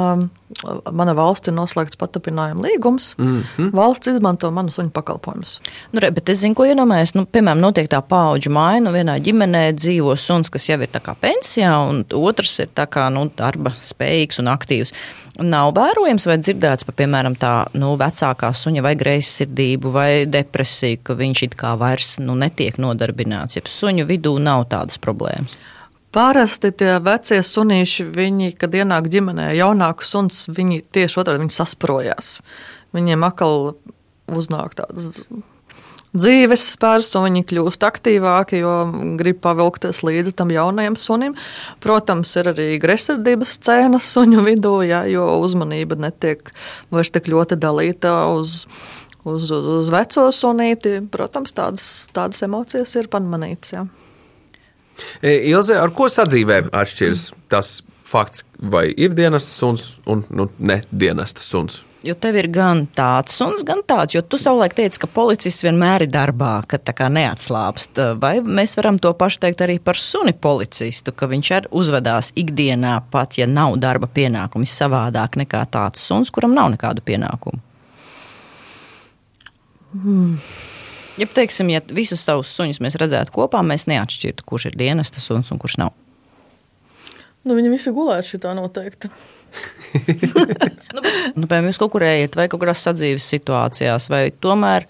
mana 0.95 1.13
valsts 1.17 1.51
ir 1.51 1.55
noslēgts 1.57 1.99
patapinājuma 1.99 2.65
līgums. 2.65 3.13
Mm 3.19 3.43
-hmm. 3.43 3.71
Valsts 3.75 4.07
izmanto 4.07 4.51
manu 4.51 4.73
suņu 4.73 4.89
pakalpojumus. 4.95 5.59
Nu, 5.91 5.99
re, 5.99 6.11
bet 6.11 6.29
es 6.29 6.41
zinu, 6.41 6.55
ko 6.55 6.65
iedomājos. 6.65 7.15
Nu, 7.15 7.25
piemēram, 7.25 7.61
notiek 7.61 7.89
tā 7.89 8.01
paudžu 8.01 8.49
maiņa. 8.49 8.91
Vienā 8.91 9.19
ģimenē 9.19 9.63
dzīvo 9.75 10.15
suns, 10.15 10.49
kas 10.49 10.69
jau 10.69 10.81
ir 10.81 10.89
pensijā, 11.21 11.73
un 11.89 12.05
otrs 12.13 12.59
ir 12.59 12.69
kā, 12.75 13.09
nu, 13.09 13.29
darba 13.37 13.75
spējīgs 13.81 14.39
un 14.39 14.47
aktīvs 14.47 14.93
nav 15.45 15.73
vērojams 15.77 16.25
vai 16.29 16.37
dzirdēts 16.41 16.87
par, 16.87 16.95
piemēram, 16.99 17.35
tā 17.39 17.53
nu, 17.79 17.93
vecākā 17.99 18.51
suņa 18.55 18.83
vai 18.85 18.93
greizsirdību 18.99 19.91
vai 19.93 20.09
depresiju, 20.29 21.01
ka 21.03 21.15
viņš 21.19 21.43
it 21.47 21.57
kā 21.59 21.75
vairs 21.79 22.17
nu, 22.23 22.35
netiek 22.39 22.79
nodarbināts, 22.81 23.59
ja 23.59 23.65
suņu 23.65 24.07
vidū 24.09 24.35
nav 24.43 24.67
tādas 24.73 25.01
problēmas? 25.01 25.55
Parasti 26.15 26.71
tie 26.73 26.95
vecie 27.05 27.37
sunīši, 27.45 28.07
viņi, 28.15 28.53
kad 28.57 28.73
ienāk 28.73 29.11
ģimenē 29.13 29.51
jaunāks 29.59 30.09
suns, 30.09 30.47
viņi 30.49 30.81
tieši 30.89 31.19
otrādi 31.21 31.51
sasprojās. 31.53 32.39
Viņiem 32.97 33.27
atkal 33.27 33.75
uznāk 34.33 34.73
tādas 34.79 35.21
dzīves 36.15 36.63
spērs, 36.73 37.11
un 37.17 37.27
viņi 37.27 37.43
kļūst 37.49 37.83
aktīvāki, 37.85 38.61
jo 38.63 38.73
grib 39.19 39.41
pavilkties 39.43 40.01
līdzi 40.05 40.35
tam 40.39 40.53
jaunajam 40.53 40.97
sunim. 40.99 41.35
Protams, 41.83 42.31
ir 42.39 42.51
arī 42.53 42.69
greizsirdības 42.81 43.57
scēnas 43.59 44.09
suņu 44.15 44.45
vidū, 44.49 44.79
jā, 44.87 45.03
jo 45.11 45.27
uzmanība 45.43 45.99
netiek 45.99 46.53
vairs 46.93 47.13
tik 47.15 47.31
ļoti 47.31 47.59
dalīta 47.59 48.21
uz. 48.35 48.63
Uz, 49.27 49.49
uz, 49.51 49.65
uz 49.81 49.89
veco 49.91 50.21
sunīti, 50.31 50.93
protams, 51.11 51.51
tādas, 51.53 51.85
tādas 52.15 52.39
emocijas 52.45 52.93
ir 52.95 53.09
pamanītas. 53.11 53.73
Jā. 53.75 53.81
E, 55.19 55.33
Ilze, 55.51 55.75
ar 55.75 55.91
ko 55.93 56.07
sadzīvē 56.09 56.61
atšķiras 56.71 57.25
tas 57.51 57.73
fakts, 58.07 58.45
vai 58.59 58.87
ir 58.95 59.13
dienesta 59.19 59.51
suns 59.51 59.89
un 60.09 60.23
nu, 60.31 60.47
ne 60.57 60.79
dienesta 60.89 61.43
suns. 61.43 61.83
Jo 61.99 62.13
tev 62.15 62.37
ir 62.39 62.47
gan 62.47 62.85
tāds 62.95 63.33
suns, 63.35 63.65
gan 63.67 63.81
tāds, 63.83 64.13
jo 64.15 64.21
tu 64.23 64.37
savulaik 64.39 64.71
teici, 64.77 65.01
ka 65.01 65.07
policists 65.11 65.65
vienmēr 65.65 66.05
ir 66.05 66.11
darbā, 66.13 66.53
ka 66.63 66.77
tā 66.79 66.93
kā 66.95 67.09
neatslāpst. 67.11 67.99
Vai 68.21 68.37
mēs 68.39 68.77
varam 68.79 68.95
to 69.03 69.11
pašu 69.19 69.41
teikt 69.43 69.65
arī 69.65 69.75
par 69.83 69.99
suni 69.99 70.31
policistu, 70.31 71.11
ka 71.11 71.27
viņš 71.27 71.49
arī 71.57 71.71
uzvedās 71.75 72.31
ikdienā, 72.39 72.93
pat 73.11 73.35
ja 73.35 73.49
nav 73.51 73.75
darba 73.83 74.07
pienākumi, 74.07 74.69
savādāk 74.69 75.35
nekā 75.41 75.65
tāds 75.73 76.05
suns, 76.07 76.31
kuram 76.31 76.55
nav 76.55 76.71
nekādu 76.77 77.03
pienākumu? 77.03 77.59
Hmm. 79.91 80.37
Ja, 81.19 81.27
teiksim, 81.27 81.73
ja 81.73 81.81
visus 81.91 82.23
savus 82.23 82.53
suņus 82.55 82.79
mēs 82.79 82.95
redzētu 83.01 83.33
kopā, 83.35 83.59
mēs 83.65 83.89
neatšķirtu, 83.91 84.45
kurš 84.47 84.69
ir 84.69 84.79
dienesta 84.79 85.19
suns 85.19 85.51
un 85.51 85.59
kurš 85.59 85.75
nav. 85.81 85.91
Nu, 87.43 87.57
viņi 87.57 87.73
visi 87.73 87.91
gulētu 87.91 88.37
šitā 88.37 88.55
noteikti. 88.55 89.11
nu, 90.95 91.01
bet, 91.03 91.35
nu, 91.35 91.45
piemēram, 91.45 91.69
jūs 91.71 91.79
kaut 91.81 91.93
kur 91.95 92.05
ejat 92.05 92.37
vai 92.39 92.47
kaut 92.51 92.61
kādās 92.63 92.83
sadzīves 92.85 93.27
situācijās, 93.33 94.09
vai 94.11 94.27
tomēr 94.43 94.87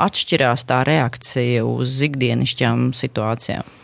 atšķirās 0.00 0.64
tā 0.68 0.80
reakcija 0.86 1.66
uz 1.66 1.98
ikdienišķām 2.06 2.90
situācijām? 2.96 3.76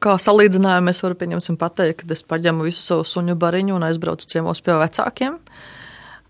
Kā 0.00 0.14
salīdzinājumu 0.16 0.92
es 0.94 1.02
varu 1.04 1.16
pateikt, 1.60 2.06
ka 2.06 2.14
es 2.16 2.24
paņemu 2.24 2.64
visu 2.64 2.80
savu 2.80 3.04
suņu 3.04 3.36
bariņu 3.36 3.74
un 3.76 3.84
aizbraucu 3.84 4.28
ciemos 4.30 4.62
pie 4.64 4.78
vecākiem. 4.80 5.36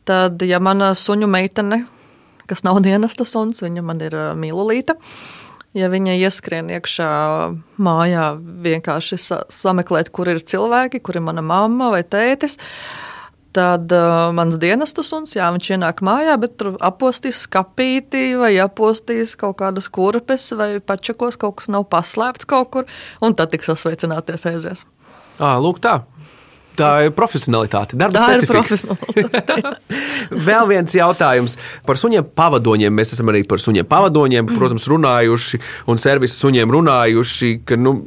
Tad, 0.09 0.42
ja 0.42 0.59
mana 0.59 0.90
suņu 0.98 1.29
meitene, 1.31 1.85
kas 2.50 2.64
nav 2.66 2.81
dienesta 2.83 3.24
suns, 3.29 3.62
viņa 3.62 3.85
man 3.87 4.00
ir 4.03 4.16
mīlulīte, 4.35 4.96
ja 5.79 5.90
viņa 5.92 6.16
ieskrien 6.18 6.72
iekšā 6.74 7.12
mājā, 7.79 8.26
vienkārši 8.66 9.20
sameklēt, 9.55 10.11
kur 10.11 10.33
ir 10.33 10.42
cilvēki, 10.42 10.98
kur 10.98 11.20
ir 11.20 11.26
mana 11.29 11.44
mamma 11.46 11.92
vai 11.94 12.03
tētis. 12.03 12.59
Tad 12.59 13.10
uh, 13.59 14.31
mans 14.37 14.59
dienestas 14.61 15.11
suns, 15.11 15.35
jā, 15.35 15.49
viņš 15.55 15.73
ienāk 15.75 16.03
mājā, 16.07 16.37
bet 16.41 16.55
tur 16.61 16.77
apostīs 16.85 17.43
skapīti 17.47 18.37
vai 18.39 18.53
apostīs 18.63 19.35
kaut 19.41 19.59
kādas 19.63 19.91
kurpes 19.91 20.51
vai 20.59 20.73
pačakos, 20.79 21.41
kaut 21.41 21.59
kas 21.61 21.73
nav 21.73 21.89
paslēpts 21.91 22.49
kaut 22.51 22.71
kur, 22.75 22.89
un 23.25 23.35
tad 23.35 23.51
tiks 23.55 23.73
sasveicināties 23.73 24.49
aizies. 24.53 24.87
À, 25.41 25.57
lūk, 25.59 25.83
tā. 25.83 26.03
Tā 26.79 26.91
ir 27.05 27.11
profesionālitāte. 27.13 27.97
Darba 27.99 28.17
tā 28.17 28.39
specifika. 28.39 28.61
ir 29.19 29.29
profesionālitāte. 29.29 29.99
Vēl 30.49 30.69
viens 30.71 30.95
jautājums 30.95 31.57
par 31.87 31.99
suņiem 32.01 32.31
pavadoņiem. 32.39 32.95
Mēs 32.95 33.15
esam 33.17 33.33
arī 33.33 33.43
par 33.49 33.61
suņiem 33.61 33.89
pavadoņiem, 33.91 34.49
protams, 34.55 34.87
runājuši 34.89 35.61
un 35.91 36.01
servisu 36.01 36.39
suņiem 36.47 36.73
runājuši, 36.77 37.53
ka 37.69 37.79
nu, 37.81 37.99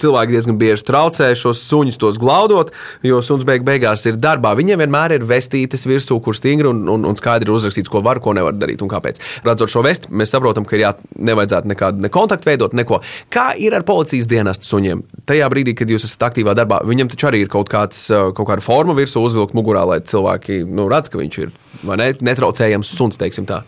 cilvēki 0.00 0.34
diezgan 0.34 0.58
bieži 0.60 0.84
traucē 0.88 1.28
šos 1.38 1.60
suņus, 1.68 1.98
tos 2.00 2.18
glaudot, 2.20 2.72
jo 3.06 3.20
suns 3.24 3.44
beig 3.46 3.64
beigās 3.66 4.04
ir 4.08 4.18
darbā. 4.20 4.54
Viņiem 4.58 4.82
vienmēr 4.82 5.16
ir 5.16 5.26
vestītes 5.28 5.86
virsū, 5.88 6.18
kur 6.24 6.36
stingri 6.36 6.70
un, 6.70 6.82
un, 6.92 7.04
un 7.08 7.18
skaidri 7.18 7.52
uzrakstīts, 7.52 7.90
ko 7.92 8.02
var, 8.04 8.20
ko 8.24 8.34
nevar 8.36 8.56
darīt 8.56 8.82
un 8.84 8.90
kāpēc. 8.92 9.20
Redzot 9.46 9.72
šo 9.72 9.84
vesti, 9.86 10.10
mēs 10.10 10.32
saprotam, 10.34 10.66
ka 10.68 10.80
jā, 10.80 10.94
nevajadzētu 11.16 11.72
nekādu 11.72 12.04
ne 12.04 12.12
kontaktu 12.12 12.50
veidot, 12.50 12.76
neko. 12.76 13.02
Kā 13.32 13.50
ir 13.60 13.76
ar 13.76 13.86
policijas 13.86 14.28
dienestu 14.30 14.68
suņiem? 14.70 15.04
Tajā 15.28 15.50
brīdī, 15.52 15.76
kad 15.78 15.92
jūs 15.92 16.08
esat 16.08 16.28
aktīvā 16.30 16.56
darbā, 16.58 16.82
viņam 16.86 17.12
taču 17.12 17.30
arī 17.30 17.44
ir 17.44 17.52
kaut, 17.52 17.70
kāds, 17.72 18.08
kaut 18.10 18.48
kāda 18.48 18.64
forma 18.64 18.96
virsū 18.96 19.22
uzvilkt 19.24 19.56
mugurā, 19.56 19.84
lai 19.88 20.00
cilvēki 20.06 20.62
nu, 20.66 20.88
redz, 20.92 21.12
ka 21.12 21.20
viņš 21.20 21.40
ir 21.44 21.54
ne, 21.92 22.10
netraucējams 22.30 22.96
suns, 22.96 23.20
teiksim 23.20 23.48
tā. 23.48 23.62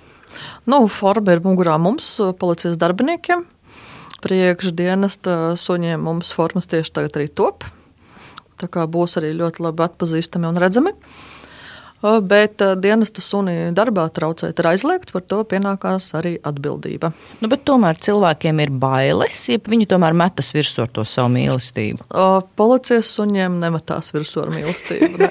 Nu, 0.69 0.85
forma 0.93 1.35
ir 1.35 1.41
mugurā 1.45 1.79
mums, 1.81 2.17
policijas 2.39 2.77
darbiniekiem 2.81 3.47
priekšdienesta 4.25 5.55
suņiem 5.59 6.03
mums 6.03 6.33
formas 6.35 6.69
tieši 6.71 6.95
tagad 6.95 7.19
arī 7.19 7.29
top. 7.31 7.67
Tā 8.59 8.67
kā 8.67 8.87
būs 8.91 9.19
arī 9.21 9.33
ļoti 9.39 9.63
labi 9.63 9.85
atpazīstami 9.87 10.49
un 10.51 10.59
redzami. 10.59 10.95
Bet 12.03 12.63
dienesta 12.79 13.23
suni 13.25 13.73
darbā 13.75 14.05
traucēt 14.15 14.61
ir 14.61 14.69
aizliegts, 14.71 15.15
par 15.15 15.25
to 15.27 15.41
pienākās 15.51 16.13
arī 16.19 16.37
atbildība. 16.47 17.11
Nu, 17.43 17.51
tomēr 17.51 17.99
cilvēkiem 18.05 18.63
ir 18.63 18.71
bailes, 18.71 19.41
ja 19.51 19.59
viņi 19.59 19.89
tomēr 19.91 20.15
metas 20.19 20.53
virsū 20.55 20.85
ar 20.87 20.93
to 20.95 21.03
savu 21.09 21.33
mīlestību. 21.35 22.07
O, 22.15 22.29
policijas 22.59 23.11
suņiem 23.19 23.59
nemetās 23.63 24.15
virsū 24.15 24.47
ar 24.47 24.55
mīlestību. 24.55 25.17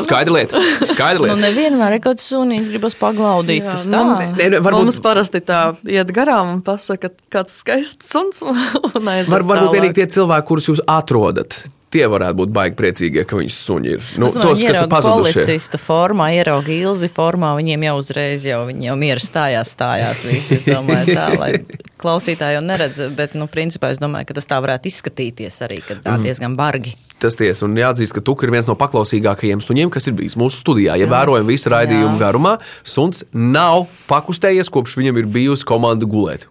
Skaidra 0.00 0.32
lieta. 0.32 0.60
Skaidra 0.86 1.24
lieta. 1.24 1.34
Nu, 1.34 1.42
nevienmēr 1.44 1.96
ir 1.96 2.02
kaut 2.02 2.18
kāds 2.18 2.28
sunīgs, 2.30 2.70
gribas 2.72 2.96
paglaudīt. 2.98 3.66
Jā, 3.66 3.76
mums, 3.92 4.22
ne, 4.36 4.48
ne, 4.54 4.62
varbūt... 4.62 4.86
mums 4.88 5.00
parasti 5.04 5.42
tā 5.46 5.60
iet 5.88 6.12
garām 6.14 6.54
un 6.56 6.62
pasaka, 6.66 7.12
kāds 7.32 7.58
skaists 7.62 8.10
suns. 8.12 8.40
Var, 8.44 9.28
varbūt 9.28 9.74
vienīgi 9.74 10.00
tie 10.00 10.08
cilvēki, 10.16 10.48
kurus 10.48 10.70
jūs 10.70 10.82
atrodat. 10.88 11.62
Tie 11.90 12.04
varētu 12.06 12.38
būt 12.38 12.50
baigi 12.54 12.76
priecīgie, 12.78 13.24
ka 13.26 13.34
viņas 13.40 13.56
suņi 13.66 13.88
ir. 13.96 14.02
Nu, 14.22 14.28
tos, 14.30 14.60
kas 14.62 14.76
ir 14.78 14.88
pazuduši. 14.92 15.40
Policista 15.40 15.78
formā, 15.82 16.28
ierauga 16.36 16.70
ilzi 16.70 17.08
formā, 17.10 17.50
viņiem 17.58 17.88
jau 17.88 17.94
uzreiz 17.98 18.44
jau, 18.46 18.60
jau 18.70 18.94
miera 19.00 19.22
stājās, 19.22 19.72
stājās 19.74 20.22
visi. 20.22 20.60
Es 20.60 20.66
domāju 20.68 21.16
tā, 21.16 21.24
lai 21.34 21.50
klausītāji 22.02 22.60
jau 22.60 22.62
neredz, 22.62 23.00
bet, 23.18 23.34
nu, 23.34 23.50
principā 23.50 23.90
es 23.90 23.98
domāju, 23.98 24.28
ka 24.28 24.38
tas 24.38 24.46
tā 24.52 24.60
varētu 24.62 24.86
izskatīties 24.86 25.58
arī, 25.66 25.80
ka 25.82 25.98
tā 25.98 26.14
mhm. 26.14 26.28
diezgan 26.28 26.54
bargi. 26.60 26.94
Tas 27.20 27.34
tiesa, 27.36 27.66
un 27.66 27.74
jāatzīst, 27.76 28.14
ka 28.16 28.22
Tuka 28.24 28.46
ir 28.46 28.54
viens 28.54 28.70
no 28.70 28.78
paklausīgākajiem 28.80 29.60
suņiem, 29.60 29.90
kas 29.92 30.06
ir 30.08 30.14
bijis 30.22 30.38
mūsu 30.40 30.62
studijā. 30.62 30.94
Ja 30.94 31.04
Jā. 31.04 31.10
vērojam 31.10 31.50
visu 31.50 31.74
raidījumu 31.74 32.14
Jā. 32.14 32.20
garumā, 32.22 32.54
suns 32.86 33.26
nav 33.34 33.90
pakustējies, 34.08 34.70
kopš 34.72 34.94
viņam 35.02 35.20
ir 35.20 35.28
bijusi 35.34 35.66
komanda 35.68 36.08
gulēt. 36.08 36.46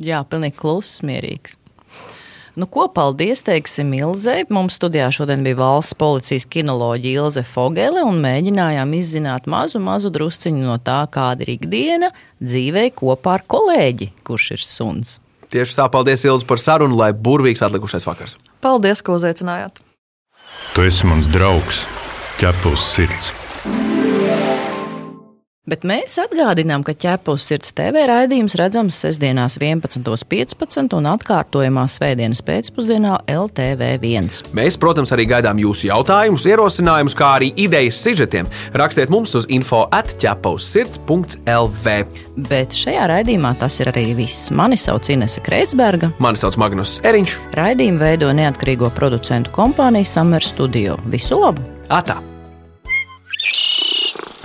Jā, 0.00 0.22
pilnīgi 0.30 0.56
kluss, 0.62 1.02
mierīgs. 1.04 1.58
Nu, 2.54 2.68
ko 2.70 2.84
paldies, 2.86 3.40
teiksim, 3.42 3.90
Ilzei. 3.98 4.44
Mums 4.54 4.76
studijā 4.78 5.08
šodien 5.14 5.42
bija 5.42 5.58
valsts 5.58 5.96
policijas 5.98 6.46
kinoloģija 6.46 7.24
Ilze 7.24 7.42
Fogele 7.42 8.04
un 8.06 8.20
mēģinājām 8.22 8.94
izzināt 8.94 9.48
mazu, 9.50 9.82
mazu 9.82 10.12
drusciņu 10.14 10.62
no 10.62 10.78
tā, 10.78 11.00
kāda 11.10 11.42
ir 11.42 11.56
ikdiena 11.56 12.12
dzīvē 12.38 12.86
kopā 12.94 13.40
ar 13.40 13.46
kolēģi, 13.50 14.12
kurš 14.22 14.50
ir 14.54 14.62
suns. 14.62 15.18
Tieši 15.50 15.80
tā, 15.80 15.90
paldies 15.90 16.22
Ilze 16.28 16.46
par 16.46 16.62
sarunu, 16.62 16.94
lai 16.98 17.10
burvīgs 17.10 17.62
atlikušais 17.66 18.06
vakars. 18.06 18.38
Paldies, 18.62 19.02
ka 19.02 19.18
uzaicinājāt! 19.18 19.82
Tu 20.74 20.86
esi 20.86 21.10
mans 21.10 21.26
draugs, 21.30 21.88
ķepus 22.38 22.86
sirds. 22.94 23.34
Bet 25.64 25.80
mēs 25.88 26.18
atgādinām, 26.20 26.82
ka 26.84 26.92
ķepus 26.92 27.46
sirds 27.48 27.72
TV 27.72 28.02
raidījums 28.04 28.52
redzams 28.60 28.98
sestdienās 29.00 29.56
11.15 29.56 30.92
un 30.92 31.08
atkārtojumā 31.14 31.88
svētdienas 31.88 32.44
pēcpusdienā 32.44 33.24
LTV1. 33.32 34.52
Mēs, 34.52 34.76
protams, 34.80 35.12
arī 35.16 35.24
gaidām 35.30 35.56
jūsu 35.62 35.86
jautājumus, 35.88 36.44
ierosinājumus, 36.50 37.14
kā 37.16 37.28
arī 37.38 37.48
idejas 37.64 37.96
sižetiem. 38.04 38.44
Rakstiet 38.76 39.08
mums 39.14 39.32
uz 39.40 39.48
info 39.48 39.88
atķepaussirds.lv. 39.88 41.96
Bet 42.50 42.76
šajā 42.76 43.08
raidījumā 43.14 43.54
tas 43.64 43.80
ir 43.80 43.88
arī 43.94 44.04
viss. 44.20 44.52
Mani 44.52 44.76
sauc 44.76 45.08
Inese 45.16 45.40
Kreitsberga. 45.48 46.12
Mani 46.20 46.44
sauc 46.44 46.60
Magnus 46.60 47.00
Eriņš. 47.08 47.40
Raidījumu 47.56 48.04
veido 48.04 48.28
neatkarīgo 48.36 48.92
producentu 49.00 49.48
kompānija 49.56 50.12
Summer 50.12 50.44
Studio. 50.44 51.00
Visu 51.08 51.40
labu! 51.40 51.64
Atā! 51.88 52.20